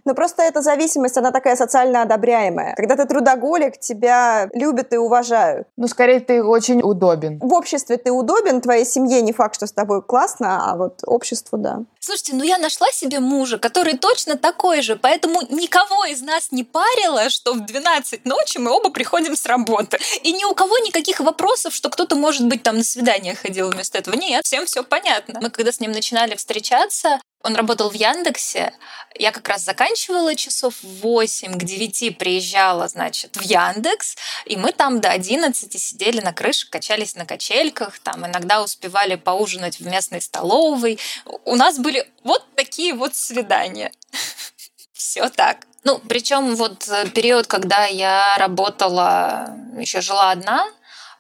Но 0.04 0.14
просто 0.14 0.42
эта 0.42 0.62
зависимость, 0.62 1.16
она 1.16 1.30
такая 1.30 1.56
социально 1.56 2.02
одобряемая. 2.02 2.74
Когда 2.76 2.96
ты 2.96 3.06
трудоголик, 3.06 3.78
тебя 3.78 4.48
любят 4.52 4.92
и 4.92 4.96
уважают. 4.96 5.68
Ну, 5.76 5.88
скорее, 5.88 6.20
ты 6.20 6.42
очень 6.42 6.80
удобен. 6.82 7.38
В 7.40 7.52
обществе 7.52 7.96
ты 7.96 8.10
удобен, 8.10 8.60
твоей 8.60 8.84
семье 8.84 9.22
не 9.22 9.32
факт, 9.32 9.54
что 9.54 9.66
с 9.66 9.72
тобой 9.72 10.02
классно, 10.02 10.70
а 10.70 10.76
вот 10.76 11.00
обществу, 11.06 11.58
да. 11.58 11.80
Слушайте, 11.98 12.34
ну 12.34 12.42
я 12.42 12.58
нашла 12.58 12.88
себе 12.92 13.20
мужа, 13.20 13.58
который 13.58 13.96
точно 13.96 14.36
такой 14.36 14.82
же, 14.82 14.96
поэтому 14.96 15.42
никого 15.50 16.04
из 16.06 16.22
нас 16.22 16.50
не 16.50 16.64
парило, 16.64 17.28
что 17.28 17.52
в 17.52 17.64
12 17.64 18.24
ночи 18.24 18.58
мы 18.58 18.70
оба 18.70 18.90
приходим 18.90 19.36
с 19.36 19.46
работы. 19.46 19.98
И 20.22 20.32
ни 20.32 20.44
у 20.44 20.54
кого 20.54 20.78
никаких 20.78 21.20
вопросов, 21.20 21.74
что 21.74 21.90
кто-то, 21.90 22.16
может 22.16 22.46
быть, 22.46 22.62
там 22.62 22.78
на 22.78 22.84
свидание 22.84 23.34
ходил 23.34 23.70
вместо 23.70 23.98
этого. 23.98 24.14
Нет, 24.16 24.44
всем 24.46 24.66
все 24.66 24.82
понятно. 24.82 25.40
Мы 25.42 25.50
когда 25.50 25.72
с 25.72 25.80
ним 25.80 25.92
начинали 25.92 26.34
встречаться, 26.36 27.20
он 27.42 27.56
работал 27.56 27.90
в 27.90 27.94
Яндексе. 27.94 28.72
Я 29.14 29.32
как 29.32 29.48
раз 29.48 29.64
заканчивала 29.64 30.34
часов 30.34 30.74
в 30.82 31.00
8, 31.00 31.58
к 31.58 31.64
9 31.64 32.18
приезжала, 32.18 32.86
значит, 32.86 33.36
в 33.36 33.40
Яндекс. 33.40 34.16
И 34.44 34.56
мы 34.56 34.72
там 34.72 35.00
до 35.00 35.10
11 35.10 35.80
сидели 35.80 36.20
на 36.20 36.32
крыше, 36.32 36.68
качались 36.68 37.14
на 37.14 37.24
качельках. 37.24 37.98
Там 38.00 38.26
иногда 38.26 38.62
успевали 38.62 39.14
поужинать 39.14 39.80
в 39.80 39.86
местной 39.86 40.20
столовой. 40.20 40.98
У 41.44 41.56
нас 41.56 41.78
были 41.78 42.06
вот 42.24 42.44
такие 42.56 42.92
вот 42.92 43.14
свидания. 43.14 43.90
Все 44.92 45.28
так. 45.30 45.66
Ну, 45.82 45.98
причем 45.98 46.56
вот 46.56 46.86
э, 46.88 47.08
период, 47.08 47.46
когда 47.46 47.86
я 47.86 48.36
работала, 48.36 49.56
еще 49.78 50.02
жила 50.02 50.30
одна, 50.30 50.68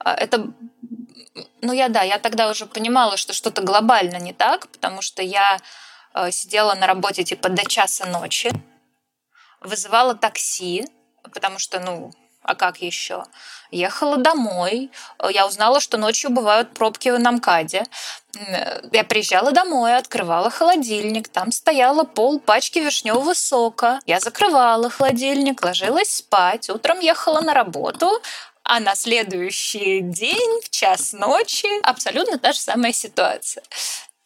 э, 0.04 0.10
это 0.10 0.48
ну 1.62 1.72
я 1.72 1.88
да, 1.88 2.02
я 2.02 2.18
тогда 2.18 2.50
уже 2.50 2.66
понимала, 2.66 3.16
что 3.16 3.32
что-то 3.32 3.62
глобально 3.62 4.16
не 4.16 4.34
так, 4.34 4.68
потому 4.68 5.00
что 5.00 5.22
я 5.22 5.58
сидела 6.30 6.74
на 6.74 6.86
работе 6.86 7.24
типа 7.24 7.48
до 7.48 7.64
часа 7.64 8.06
ночи, 8.06 8.50
вызывала 9.60 10.14
такси, 10.14 10.86
потому 11.22 11.58
что, 11.58 11.80
ну, 11.80 12.12
а 12.42 12.54
как 12.54 12.78
еще? 12.80 13.24
Ехала 13.70 14.16
домой. 14.16 14.90
Я 15.30 15.46
узнала, 15.46 15.78
что 15.78 15.98
ночью 15.98 16.30
бывают 16.30 16.72
пробки 16.72 17.08
на 17.10 17.32
МКАДе. 17.32 17.84
Я 18.92 19.04
приезжала 19.04 19.52
домой, 19.52 19.96
открывала 19.96 20.50
холодильник. 20.50 21.28
Там 21.28 21.52
стояла 21.52 22.04
пол 22.04 22.40
пачки 22.40 22.78
вишневого 22.78 23.34
сока. 23.34 24.00
Я 24.06 24.20
закрывала 24.20 24.88
холодильник, 24.88 25.62
ложилась 25.62 26.16
спать. 26.16 26.70
Утром 26.70 27.00
ехала 27.00 27.40
на 27.40 27.52
работу. 27.52 28.10
А 28.62 28.80
на 28.80 28.94
следующий 28.94 30.00
день, 30.00 30.60
в 30.62 30.70
час 30.70 31.12
ночи, 31.12 31.68
абсолютно 31.82 32.38
та 32.38 32.52
же 32.52 32.58
самая 32.58 32.92
ситуация. 32.92 33.62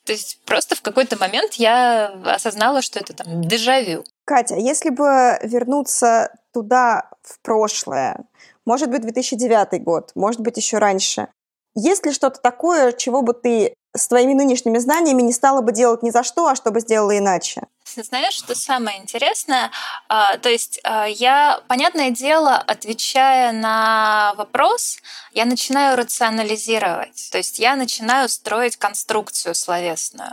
То 0.04 0.12
есть 0.12 0.40
просто 0.44 0.76
в 0.76 0.82
какой-то 0.82 1.18
момент 1.18 1.54
я 1.54 2.08
осознала, 2.24 2.82
что 2.82 3.00
это 3.00 3.14
там 3.14 3.42
дежавю. 3.42 4.04
Катя, 4.24 4.56
если 4.56 4.90
бы 4.90 5.38
вернуться 5.42 6.30
туда, 6.52 7.10
в 7.22 7.40
прошлое, 7.40 8.24
может 8.66 8.90
быть, 8.90 9.02
2009 9.02 9.82
год, 9.82 10.12
может 10.14 10.40
быть, 10.40 10.56
еще 10.56 10.78
раньше, 10.78 11.28
есть 11.74 12.06
ли 12.06 12.12
что-то 12.12 12.40
такое, 12.40 12.92
чего 12.92 13.22
бы 13.22 13.34
ты 13.34 13.74
с 13.96 14.08
твоими 14.08 14.32
нынешними 14.32 14.78
знаниями 14.78 15.22
не 15.22 15.32
стала 15.32 15.60
бы 15.60 15.72
делать 15.72 16.02
ни 16.02 16.10
за 16.10 16.24
что, 16.24 16.48
а 16.48 16.56
что 16.56 16.70
бы 16.70 16.80
сделала 16.80 17.16
иначе? 17.16 17.62
Знаешь, 17.96 18.34
что 18.34 18.54
самое 18.56 18.98
интересное? 18.98 19.70
А, 20.08 20.36
то 20.38 20.48
есть 20.48 20.80
а, 20.82 21.06
я, 21.06 21.60
понятное 21.68 22.10
дело, 22.10 22.56
отвечая 22.56 23.52
на 23.52 24.34
вопрос, 24.36 24.98
я 25.32 25.44
начинаю 25.44 25.96
рационализировать. 25.96 27.28
То 27.30 27.38
есть 27.38 27.60
я 27.60 27.76
начинаю 27.76 28.28
строить 28.28 28.76
конструкцию 28.76 29.54
словесную. 29.54 30.32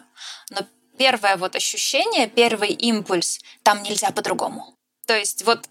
Но 0.49 0.61
первое 0.97 1.37
вот 1.37 1.55
ощущение, 1.55 2.27
первый 2.27 2.69
импульс, 2.69 3.39
там 3.61 3.83
нельзя 3.83 4.09
по-другому. 4.09 4.75
То 5.05 5.15
есть 5.15 5.45
вот 5.45 5.67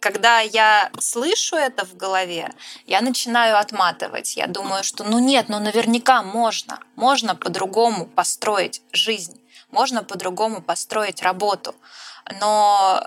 когда 0.00 0.40
я 0.40 0.90
слышу 1.00 1.56
это 1.56 1.84
в 1.84 1.96
голове, 1.96 2.52
я 2.86 3.00
начинаю 3.00 3.58
отматывать. 3.58 4.36
Я 4.36 4.46
думаю, 4.46 4.84
что 4.84 5.04
ну 5.04 5.18
нет, 5.18 5.48
ну 5.48 5.58
наверняка 5.58 6.22
можно. 6.22 6.80
Можно 6.96 7.34
по-другому 7.34 8.06
построить 8.06 8.82
жизнь. 8.92 9.40
Можно 9.70 10.04
по-другому 10.04 10.62
построить 10.62 11.22
работу. 11.22 11.74
Но 12.40 13.02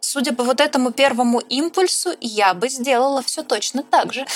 судя 0.00 0.32
по 0.34 0.44
вот 0.44 0.60
этому 0.60 0.92
первому 0.92 1.38
импульсу, 1.40 2.14
я 2.20 2.54
бы 2.54 2.68
сделала 2.68 3.22
все 3.22 3.42
точно 3.42 3.82
так 3.82 4.12
же. 4.12 4.26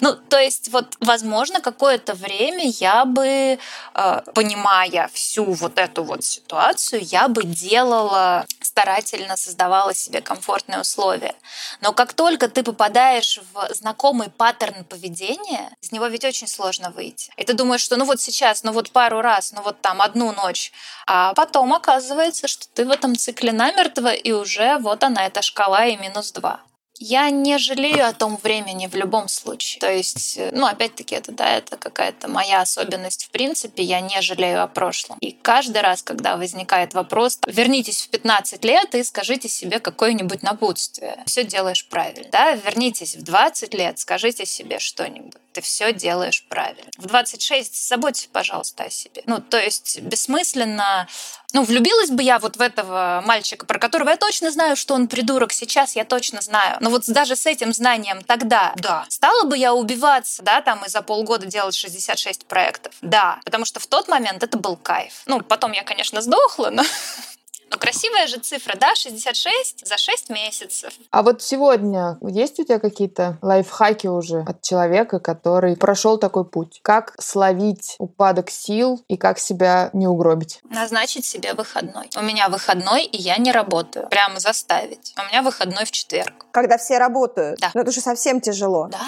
Ну, 0.00 0.14
то 0.14 0.38
есть, 0.38 0.68
вот, 0.68 0.96
возможно, 1.00 1.60
какое-то 1.60 2.14
время 2.14 2.64
я 2.66 3.04
бы, 3.04 3.58
э, 3.94 4.20
понимая 4.34 5.10
всю 5.12 5.44
вот 5.44 5.78
эту 5.78 6.04
вот 6.04 6.24
ситуацию, 6.24 7.02
я 7.04 7.28
бы 7.28 7.42
делала 7.44 8.46
старательно 8.78 9.36
создавала 9.36 9.92
себе 9.92 10.20
комфортные 10.20 10.80
условия. 10.80 11.34
Но 11.80 11.92
как 11.92 12.12
только 12.12 12.48
ты 12.48 12.62
попадаешь 12.62 13.40
в 13.52 13.74
знакомый 13.74 14.30
паттерн 14.30 14.84
поведения, 14.84 15.76
из 15.82 15.90
него 15.90 16.06
ведь 16.06 16.24
очень 16.24 16.46
сложно 16.46 16.90
выйти. 16.90 17.32
И 17.36 17.44
ты 17.44 17.54
думаешь, 17.54 17.80
что 17.80 17.96
ну 17.96 18.04
вот 18.04 18.20
сейчас, 18.20 18.62
ну 18.62 18.70
вот 18.70 18.92
пару 18.92 19.20
раз, 19.20 19.52
ну 19.52 19.62
вот 19.62 19.80
там 19.80 20.00
одну 20.00 20.32
ночь, 20.32 20.72
а 21.08 21.34
потом 21.34 21.74
оказывается, 21.74 22.46
что 22.46 22.68
ты 22.68 22.84
в 22.84 22.90
этом 22.90 23.16
цикле 23.16 23.50
намертво, 23.50 24.12
и 24.12 24.30
уже 24.30 24.78
вот 24.78 25.02
она, 25.02 25.26
эта 25.26 25.42
шкала 25.42 25.86
и 25.86 25.96
минус 25.96 26.30
два. 26.30 26.60
Я 27.00 27.30
не 27.30 27.58
жалею 27.58 28.06
о 28.06 28.12
том 28.12 28.36
времени 28.42 28.86
в 28.86 28.94
любом 28.94 29.28
случае. 29.28 29.80
То 29.80 29.92
есть, 29.92 30.36
э, 30.36 30.50
ну, 30.52 30.66
опять-таки, 30.66 31.14
это, 31.14 31.32
да, 31.32 31.56
это 31.56 31.76
какая-то 31.76 32.28
моя 32.28 32.60
особенность 32.60 33.26
в 33.26 33.30
принципе. 33.30 33.82
Я 33.82 34.00
не 34.00 34.20
жалею 34.20 34.62
о 34.62 34.66
прошлом. 34.66 35.18
И 35.20 35.32
каждый 35.32 35.82
раз, 35.82 36.02
когда 36.02 36.36
возникает 36.36 36.94
вопрос, 36.94 37.38
вернитесь 37.46 38.02
в 38.02 38.08
15 38.10 38.64
лет 38.64 38.94
и 38.94 39.04
скажите 39.04 39.48
себе 39.48 39.78
какое-нибудь 39.78 40.42
напутствие. 40.42 41.22
Все 41.26 41.44
делаешь 41.44 41.86
правильно. 41.86 42.28
Да, 42.30 42.52
вернитесь 42.52 43.16
в 43.16 43.22
20 43.22 43.74
лет, 43.74 43.98
скажите 43.98 44.44
себе 44.46 44.78
что-нибудь 44.78 45.34
ты 45.58 45.62
все 45.62 45.92
делаешь 45.92 46.44
правильно. 46.48 46.88
В 46.98 47.06
26 47.06 47.88
заботься, 47.88 48.28
пожалуйста, 48.30 48.84
о 48.84 48.90
себе. 48.90 49.22
Ну, 49.26 49.40
то 49.40 49.58
есть 49.58 50.00
бессмысленно... 50.00 51.08
Ну, 51.54 51.64
влюбилась 51.64 52.10
бы 52.10 52.22
я 52.22 52.38
вот 52.38 52.56
в 52.56 52.60
этого 52.60 53.22
мальчика, 53.24 53.64
про 53.64 53.78
которого 53.78 54.10
я 54.10 54.16
точно 54.16 54.50
знаю, 54.50 54.76
что 54.76 54.94
он 54.94 55.08
придурок 55.08 55.52
сейчас, 55.52 55.96
я 55.96 56.04
точно 56.04 56.42
знаю. 56.42 56.76
Но 56.80 56.90
вот 56.90 57.04
даже 57.06 57.36
с 57.36 57.46
этим 57.46 57.72
знанием 57.72 58.22
тогда, 58.22 58.74
да, 58.76 59.06
стала 59.08 59.44
бы 59.44 59.56
я 59.56 59.72
убиваться, 59.72 60.42
да, 60.42 60.60
там 60.60 60.84
и 60.84 60.88
за 60.90 61.00
полгода 61.00 61.46
делать 61.46 61.74
66 61.74 62.44
проектов? 62.44 62.92
Да, 63.00 63.40
потому 63.44 63.64
что 63.64 63.80
в 63.80 63.86
тот 63.86 64.08
момент 64.08 64.42
это 64.42 64.58
был 64.58 64.76
кайф. 64.76 65.22
Ну, 65.24 65.40
потом 65.40 65.72
я, 65.72 65.84
конечно, 65.84 66.20
сдохла, 66.20 66.68
но 66.70 66.82
но 67.70 67.78
красивая 67.78 68.26
же 68.26 68.38
цифра, 68.38 68.76
да, 68.78 68.94
66 68.94 69.86
за 69.86 69.98
6 69.98 70.30
месяцев. 70.30 70.92
А 71.10 71.22
вот 71.22 71.42
сегодня 71.42 72.18
есть 72.22 72.58
у 72.58 72.64
тебя 72.64 72.78
какие-то 72.78 73.38
лайфхаки 73.42 74.06
уже 74.06 74.44
от 74.46 74.62
человека, 74.62 75.20
который 75.20 75.76
прошел 75.76 76.18
такой 76.18 76.44
путь? 76.44 76.80
Как 76.82 77.14
словить 77.20 77.96
упадок 77.98 78.50
сил 78.50 79.02
и 79.08 79.16
как 79.16 79.38
себя 79.38 79.90
не 79.92 80.06
угробить? 80.06 80.60
Назначить 80.64 81.24
себе 81.24 81.54
выходной. 81.54 82.08
У 82.16 82.22
меня 82.22 82.48
выходной, 82.48 83.04
и 83.04 83.16
я 83.16 83.36
не 83.38 83.52
работаю. 83.52 84.08
Прямо 84.08 84.40
заставить. 84.40 85.14
У 85.18 85.28
меня 85.28 85.42
выходной 85.42 85.84
в 85.84 85.90
четверг. 85.90 86.46
Когда 86.52 86.78
все 86.78 86.98
работают? 86.98 87.60
Да. 87.60 87.70
Но 87.74 87.82
это 87.82 87.90
же 87.90 88.00
совсем 88.00 88.40
тяжело. 88.40 88.88
Да. 88.90 89.00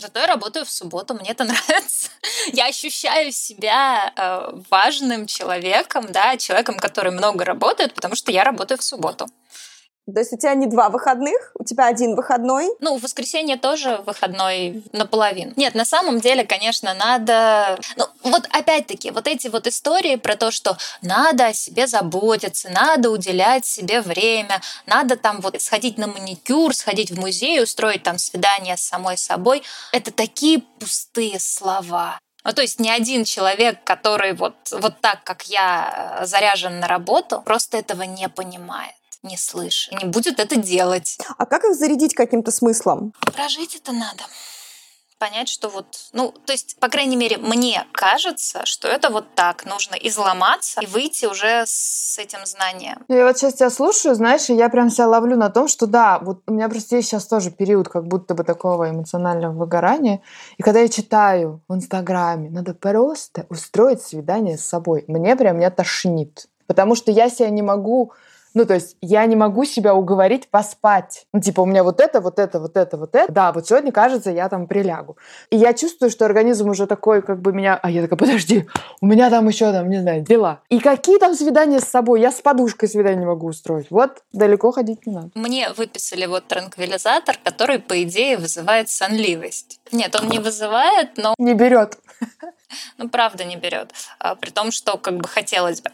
Зато 0.00 0.20
я 0.20 0.26
работаю 0.26 0.64
в 0.64 0.70
субботу, 0.70 1.14
мне 1.14 1.30
это 1.30 1.44
нравится. 1.50 2.10
Я 2.52 2.66
ощущаю 2.66 3.32
себя 3.32 4.12
э, 4.16 4.60
важным 4.70 5.26
человеком, 5.26 6.06
да, 6.10 6.36
человеком, 6.36 6.78
который 6.78 7.12
много 7.12 7.44
работает, 7.44 7.94
потому 7.94 8.14
что 8.14 8.32
я 8.32 8.44
работаю 8.44 8.78
в 8.78 8.82
субботу. 8.82 9.26
То 10.12 10.20
есть 10.20 10.32
у 10.32 10.36
тебя 10.36 10.54
не 10.54 10.66
два 10.66 10.88
выходных, 10.88 11.52
у 11.54 11.64
тебя 11.64 11.86
один 11.86 12.14
выходной? 12.14 12.68
Ну, 12.80 12.98
в 12.98 13.02
воскресенье 13.02 13.56
тоже 13.56 14.00
выходной 14.06 14.82
наполовину. 14.92 15.52
Нет, 15.56 15.74
на 15.74 15.84
самом 15.84 16.20
деле, 16.20 16.44
конечно, 16.44 16.94
надо... 16.94 17.78
Ну, 17.96 18.06
вот 18.22 18.46
опять-таки, 18.50 19.10
вот 19.10 19.26
эти 19.26 19.48
вот 19.48 19.66
истории 19.66 20.16
про 20.16 20.36
то, 20.36 20.50
что 20.50 20.76
надо 21.02 21.46
о 21.46 21.52
себе 21.52 21.86
заботиться, 21.86 22.70
надо 22.70 23.10
уделять 23.10 23.66
себе 23.66 24.00
время, 24.00 24.60
надо 24.86 25.16
там 25.16 25.40
вот 25.40 25.60
сходить 25.60 25.98
на 25.98 26.06
маникюр, 26.06 26.74
сходить 26.74 27.10
в 27.10 27.18
музей, 27.18 27.62
устроить 27.62 28.02
там 28.02 28.18
свидание 28.18 28.76
с 28.76 28.82
самой 28.82 29.16
собой, 29.16 29.62
это 29.92 30.12
такие 30.12 30.60
пустые 30.78 31.38
слова. 31.38 32.18
Ну, 32.44 32.52
то 32.52 32.62
есть 32.62 32.80
ни 32.80 32.88
один 32.88 33.24
человек, 33.24 33.84
который 33.84 34.32
вот, 34.32 34.54
вот 34.72 35.00
так, 35.00 35.22
как 35.24 35.42
я, 35.44 36.20
э, 36.20 36.26
заряжен 36.26 36.80
на 36.80 36.88
работу, 36.88 37.42
просто 37.42 37.76
этого 37.76 38.02
не 38.02 38.28
понимает 38.28 38.94
не 39.22 39.36
слышит, 39.36 39.92
не 40.02 40.08
будет 40.08 40.38
это 40.40 40.56
делать. 40.56 41.18
А 41.38 41.46
как 41.46 41.64
их 41.64 41.74
зарядить 41.74 42.14
каким-то 42.14 42.50
смыслом? 42.50 43.12
Прожить 43.20 43.76
это 43.76 43.92
надо. 43.92 44.24
понять, 45.20 45.50
что 45.50 45.68
вот, 45.68 45.86
ну, 46.14 46.34
то 46.46 46.52
есть, 46.52 46.80
по 46.80 46.88
крайней 46.88 47.14
мере, 47.14 47.36
мне 47.36 47.84
кажется, 47.92 48.64
что 48.64 48.88
это 48.88 49.10
вот 49.10 49.26
так. 49.34 49.66
Нужно 49.66 49.94
изломаться 49.94 50.80
и 50.80 50.86
выйти 50.86 51.26
уже 51.26 51.64
с 51.66 52.18
этим 52.18 52.38
знанием. 52.46 53.04
Я 53.08 53.26
вот 53.26 53.36
сейчас 53.36 53.54
тебя 53.54 53.68
слушаю, 53.68 54.14
знаешь, 54.14 54.48
и 54.48 54.54
я 54.54 54.70
прям 54.70 54.88
себя 54.88 55.08
ловлю 55.08 55.36
на 55.36 55.50
том, 55.50 55.68
что 55.68 55.86
да, 55.86 56.18
вот 56.20 56.40
у 56.46 56.52
меня 56.54 56.70
просто 56.70 56.96
есть 56.96 57.08
сейчас 57.08 57.26
тоже 57.26 57.50
период 57.50 57.88
как 57.88 58.06
будто 58.06 58.34
бы 58.34 58.44
такого 58.44 58.88
эмоционального 58.88 59.52
выгорания. 59.52 60.22
И 60.56 60.62
когда 60.62 60.80
я 60.80 60.88
читаю 60.88 61.60
в 61.68 61.74
Инстаграме, 61.74 62.48
надо 62.48 62.72
просто 62.72 63.44
устроить 63.50 64.00
свидание 64.02 64.56
с 64.56 64.64
собой. 64.64 65.04
Мне 65.06 65.36
прям 65.36 65.58
меня 65.58 65.70
тошнит. 65.70 66.46
Потому 66.66 66.94
что 66.94 67.10
я 67.10 67.28
себя 67.28 67.50
не 67.50 67.62
могу 67.62 68.12
ну, 68.54 68.66
то 68.66 68.74
есть 68.74 68.96
я 69.00 69.24
не 69.26 69.36
могу 69.36 69.64
себя 69.64 69.94
уговорить 69.94 70.48
поспать. 70.48 71.26
Ну, 71.32 71.40
типа, 71.40 71.60
у 71.60 71.66
меня 71.66 71.84
вот 71.84 72.00
это, 72.00 72.20
вот 72.20 72.38
это, 72.38 72.60
вот 72.60 72.76
это, 72.76 72.96
вот 72.96 73.14
это. 73.14 73.32
Да, 73.32 73.52
вот 73.52 73.66
сегодня, 73.68 73.92
кажется, 73.92 74.30
я 74.30 74.48
там 74.48 74.66
прилягу. 74.66 75.16
И 75.50 75.56
я 75.56 75.72
чувствую, 75.72 76.10
что 76.10 76.24
организм 76.24 76.68
уже 76.68 76.86
такой, 76.86 77.22
как 77.22 77.40
бы 77.40 77.52
меня... 77.52 77.78
А 77.82 77.90
я 77.90 78.02
такая, 78.02 78.18
подожди, 78.18 78.66
у 79.00 79.06
меня 79.06 79.30
там 79.30 79.48
еще, 79.48 79.70
там, 79.72 79.88
не 79.88 80.00
знаю, 80.00 80.22
дела. 80.22 80.60
И 80.68 80.80
какие 80.80 81.18
там 81.18 81.34
свидания 81.34 81.80
с 81.80 81.84
собой? 81.84 82.20
Я 82.20 82.32
с 82.32 82.40
подушкой 82.40 82.88
свидание 82.88 83.20
не 83.20 83.26
могу 83.26 83.46
устроить. 83.46 83.86
Вот, 83.90 84.22
далеко 84.32 84.72
ходить 84.72 85.06
не 85.06 85.12
надо. 85.12 85.30
Мне 85.34 85.70
выписали 85.72 86.26
вот 86.26 86.46
транквилизатор, 86.48 87.38
который, 87.42 87.78
по 87.78 88.02
идее, 88.02 88.36
вызывает 88.36 88.88
сонливость. 88.88 89.80
Нет, 89.92 90.14
он 90.20 90.28
не 90.28 90.38
вызывает, 90.38 91.16
но... 91.16 91.34
Не 91.38 91.54
берет. 91.54 91.98
Ну, 92.98 93.08
правда, 93.08 93.44
не 93.44 93.56
берет. 93.56 93.92
А, 94.18 94.34
при 94.34 94.50
том, 94.50 94.70
что 94.70 94.96
как 94.96 95.16
бы 95.16 95.28
хотелось 95.28 95.80
бы. 95.80 95.90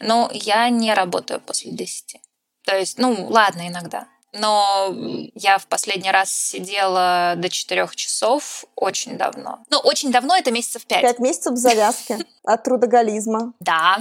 Но 0.00 0.30
я 0.32 0.68
не 0.68 0.94
работаю 0.94 1.40
после 1.40 1.70
10. 1.70 2.16
То 2.64 2.76
есть, 2.76 2.98
ну, 2.98 3.26
ладно, 3.28 3.68
иногда. 3.68 4.06
Но 4.32 4.92
я 5.34 5.58
в 5.58 5.66
последний 5.68 6.10
раз 6.10 6.32
сидела 6.32 7.34
до 7.36 7.48
4 7.48 7.88
часов 7.94 8.64
очень 8.74 9.16
давно. 9.16 9.60
Ну, 9.70 9.78
очень 9.78 10.10
давно, 10.10 10.36
это 10.36 10.50
месяцев 10.50 10.84
5. 10.86 11.02
5 11.02 11.18
месяцев 11.20 11.52
в 11.52 11.56
завязке 11.56 12.18
от 12.42 12.64
трудоголизма. 12.64 13.52
Да. 13.60 14.00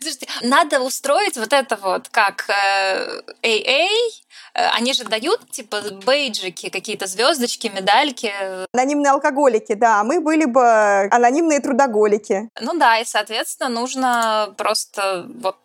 Слушайте, 0.00 0.28
надо 0.42 0.80
устроить 0.80 1.36
вот 1.36 1.52
это 1.52 1.76
вот, 1.76 2.08
как 2.08 2.48
AA, 3.42 3.88
Э, 4.47 4.47
они 4.72 4.92
же 4.92 5.04
дают, 5.04 5.50
типа, 5.50 5.82
бейджики, 6.04 6.68
какие-то 6.68 7.06
звездочки, 7.06 7.68
медальки. 7.68 8.32
Анонимные 8.72 9.12
алкоголики, 9.12 9.74
да. 9.74 10.02
Мы 10.04 10.20
были 10.20 10.44
бы 10.44 11.08
анонимные 11.10 11.60
трудоголики. 11.60 12.48
Ну 12.60 12.78
да, 12.78 12.98
и, 12.98 13.04
соответственно, 13.04 13.68
нужно 13.68 14.54
просто 14.56 15.26
вот 15.40 15.56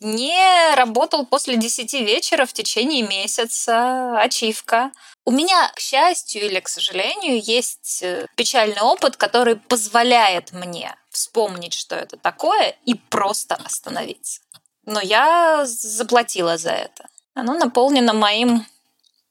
не 0.00 0.74
работал 0.76 1.26
после 1.26 1.56
10 1.56 1.92
вечера 1.94 2.46
в 2.46 2.52
течение 2.52 3.02
месяца, 3.02 4.18
ачивка. 4.18 4.92
У 5.24 5.30
меня, 5.30 5.70
к 5.74 5.80
счастью 5.80 6.46
или 6.46 6.60
к 6.60 6.68
сожалению, 6.68 7.42
есть 7.42 8.02
э, 8.02 8.26
печальный 8.36 8.80
опыт, 8.80 9.16
который 9.16 9.56
позволяет 9.56 10.52
мне 10.52 10.94
вспомнить, 11.10 11.74
что 11.74 11.96
это 11.96 12.16
такое, 12.16 12.76
и 12.84 12.94
просто 12.94 13.56
остановиться. 13.56 14.40
Но 14.84 15.00
я 15.00 15.66
заплатила 15.66 16.56
за 16.56 16.70
это. 16.70 17.08
Оно 17.38 17.54
наполнено 17.54 18.12
моим 18.14 18.66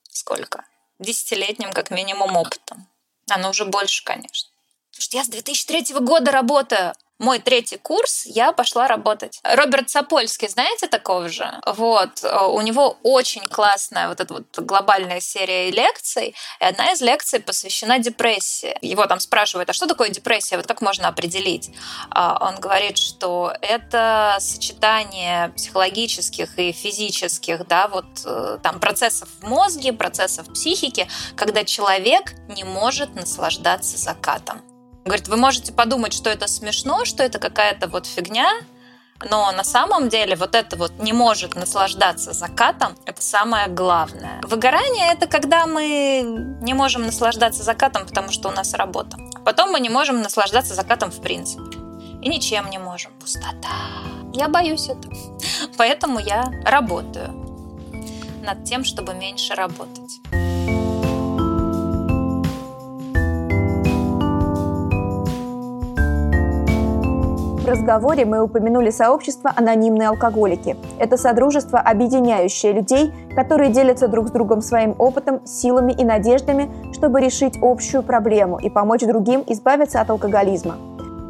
сколько? 0.10 0.66
Десятилетним, 0.98 1.74
как 1.74 1.92
минимум, 1.92 2.38
опытом. 2.38 2.88
Оно 3.30 3.50
уже 3.50 3.66
больше, 3.66 4.06
конечно. 4.06 4.50
Потому 4.92 5.02
что 5.02 5.18
я 5.18 5.26
с 5.26 5.28
2003 5.28 5.94
года 6.00 6.32
работаю 6.32 6.94
мой 7.20 7.40
третий 7.40 7.78
курс 7.78 8.26
я 8.26 8.52
пошла 8.52 8.88
работать. 8.88 9.40
Роберт 9.44 9.90
Сапольский, 9.90 10.48
знаете 10.48 10.88
такого 10.88 11.30
же? 11.30 11.52
Вот, 11.66 12.24
э, 12.24 12.46
у 12.46 12.62
него 12.62 12.98
очень 13.04 13.48
классная 13.48 14.08
вот 14.08 14.20
эта 14.20 14.34
вот 14.34 14.60
глобальная 14.60 15.20
серия 15.20 15.72
лекций, 15.72 16.36
и 16.60 16.64
одна 16.64 16.92
из 16.92 17.02
лекций 17.02 17.40
посвящена 17.40 18.00
депрессии. 18.00 18.78
Его 18.82 19.06
там 19.08 19.20
спрашивают, 19.20 19.70
а 19.70 19.74
что 19.74 19.88
такое 19.88 20.10
депрессия, 20.10 20.58
вот 20.58 20.68
как 20.68 20.82
можно 20.82 21.08
определить? 21.08 21.72
А 22.12 22.38
он 22.48 22.60
говорит, 22.60 22.98
что 22.98 23.54
это 23.62 24.38
сочетание 24.40 25.50
психологических 25.50 26.60
и 26.60 26.72
физических, 26.72 27.68
да, 27.68 27.88
вот 27.88 28.06
э, 28.26 28.60
там 28.62 28.80
процессов 28.80 29.30
в 29.42 29.48
мозге, 29.48 29.92
процессов 29.92 30.48
в 30.48 30.54
психике, 30.54 31.08
когда 31.36 31.64
человек 31.64 32.34
не 32.48 32.64
может 32.64 33.16
наслаждаться 33.16 33.98
закатом. 33.98 34.62
Говорит, 35.08 35.28
вы 35.30 35.38
можете 35.38 35.72
подумать, 35.72 36.14
что 36.14 36.30
это 36.30 36.48
смешно, 36.48 37.06
что 37.06 37.24
это 37.24 37.40
какая-то 37.40 37.88
вот 37.88 38.06
фигня, 38.06 38.52
но 39.30 39.52
на 39.52 39.64
самом 39.64 40.10
деле 40.10 40.36
вот 40.36 40.54
это 40.54 40.76
вот 40.76 40.92
не 41.00 41.14
может 41.14 41.56
наслаждаться 41.56 42.34
закатом, 42.34 42.96
это 43.06 43.22
самое 43.22 43.68
главное. 43.68 44.42
Выгорание— 44.44 45.12
это 45.14 45.28
когда 45.28 45.66
мы 45.66 46.24
не 46.62 46.74
можем 46.74 47.06
наслаждаться 47.06 47.64
закатом, 47.64 48.06
потому 48.06 48.32
что 48.32 48.50
у 48.50 48.52
нас 48.52 48.74
работа. 48.74 49.18
Потом 49.46 49.72
мы 49.72 49.80
не 49.80 49.90
можем 49.90 50.22
наслаждаться 50.22 50.74
закатом 50.74 51.10
в 51.10 51.22
принципе. 51.22 51.78
И 52.22 52.30
ничем 52.30 52.70
не 52.70 52.78
можем. 52.78 53.12
Пустота. 53.20 53.70
Я 54.34 54.50
боюсь 54.50 54.90
этого. 54.90 55.16
Поэтому 55.78 56.20
я 56.20 56.52
работаю 56.66 57.30
над 58.44 58.66
тем, 58.66 58.84
чтобы 58.84 59.14
меньше 59.14 59.56
работать. 59.56 60.20
Разговоре 67.78 68.26
мы 68.26 68.42
упомянули 68.42 68.90
сообщество 68.90 69.52
«Анонимные 69.56 70.10
алкоголики». 70.10 70.76
Это 71.00 71.16
содружество, 71.16 71.80
объединяющее 71.80 72.74
людей, 72.74 73.14
которые 73.36 73.72
делятся 73.72 74.08
друг 74.08 74.30
с 74.30 74.32
другом 74.32 74.62
своим 74.62 74.96
опытом, 74.98 75.46
силами 75.46 75.94
и 75.94 76.04
надеждами, 76.04 76.70
чтобы 76.94 77.22
решить 77.22 77.58
общую 77.62 78.04
проблему 78.04 78.58
и 78.58 78.70
помочь 78.70 79.02
другим 79.02 79.44
избавиться 79.46 80.02
от 80.02 80.10
алкоголизма. 80.10 80.76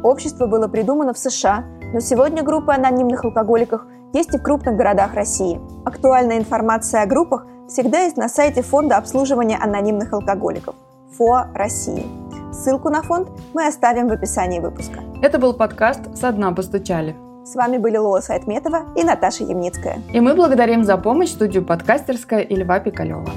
Общество 0.02 0.46
было 0.46 0.68
придумано 0.68 1.12
в 1.12 1.18
США, 1.18 1.64
но 1.92 2.00
сегодня 2.00 2.42
группы 2.42 2.72
анонимных 2.72 3.24
алкоголиков 3.24 3.82
есть 4.14 4.34
и 4.34 4.38
в 4.38 4.42
крупных 4.42 4.76
городах 4.76 5.14
России. 5.14 5.60
Актуальная 5.84 6.38
информация 6.38 7.02
о 7.02 7.06
группах 7.06 7.46
всегда 7.68 8.00
есть 8.00 8.16
на 8.16 8.28
сайте 8.28 8.62
Фонда 8.62 8.96
обслуживания 8.96 9.58
анонимных 9.60 10.12
алкоголиков– 10.12 10.74
ФОА 11.16 11.50
России. 11.54 12.06
Ссылку 12.52 12.90
на 12.90 13.02
фонд 13.02 13.28
мы 13.54 13.66
оставим 13.66 14.08
в 14.08 14.12
описании 14.12 14.60
выпуска. 14.60 15.00
Это 15.22 15.38
был 15.38 15.54
подкаст 15.54 16.16
«Со 16.16 16.32
дна 16.32 16.52
постучали». 16.52 17.14
С 17.44 17.54
вами 17.54 17.78
были 17.78 17.96
Лола 17.96 18.20
Сайтметова 18.20 18.94
и 18.94 19.02
Наташа 19.02 19.44
Ямницкая. 19.44 20.02
И 20.12 20.20
мы 20.20 20.34
благодарим 20.34 20.84
за 20.84 20.98
помощь 20.98 21.30
студию 21.30 21.64
подкастерская 21.64 22.40
и 22.40 22.54
Льва 22.54 22.78
Пикалева. 22.78 23.30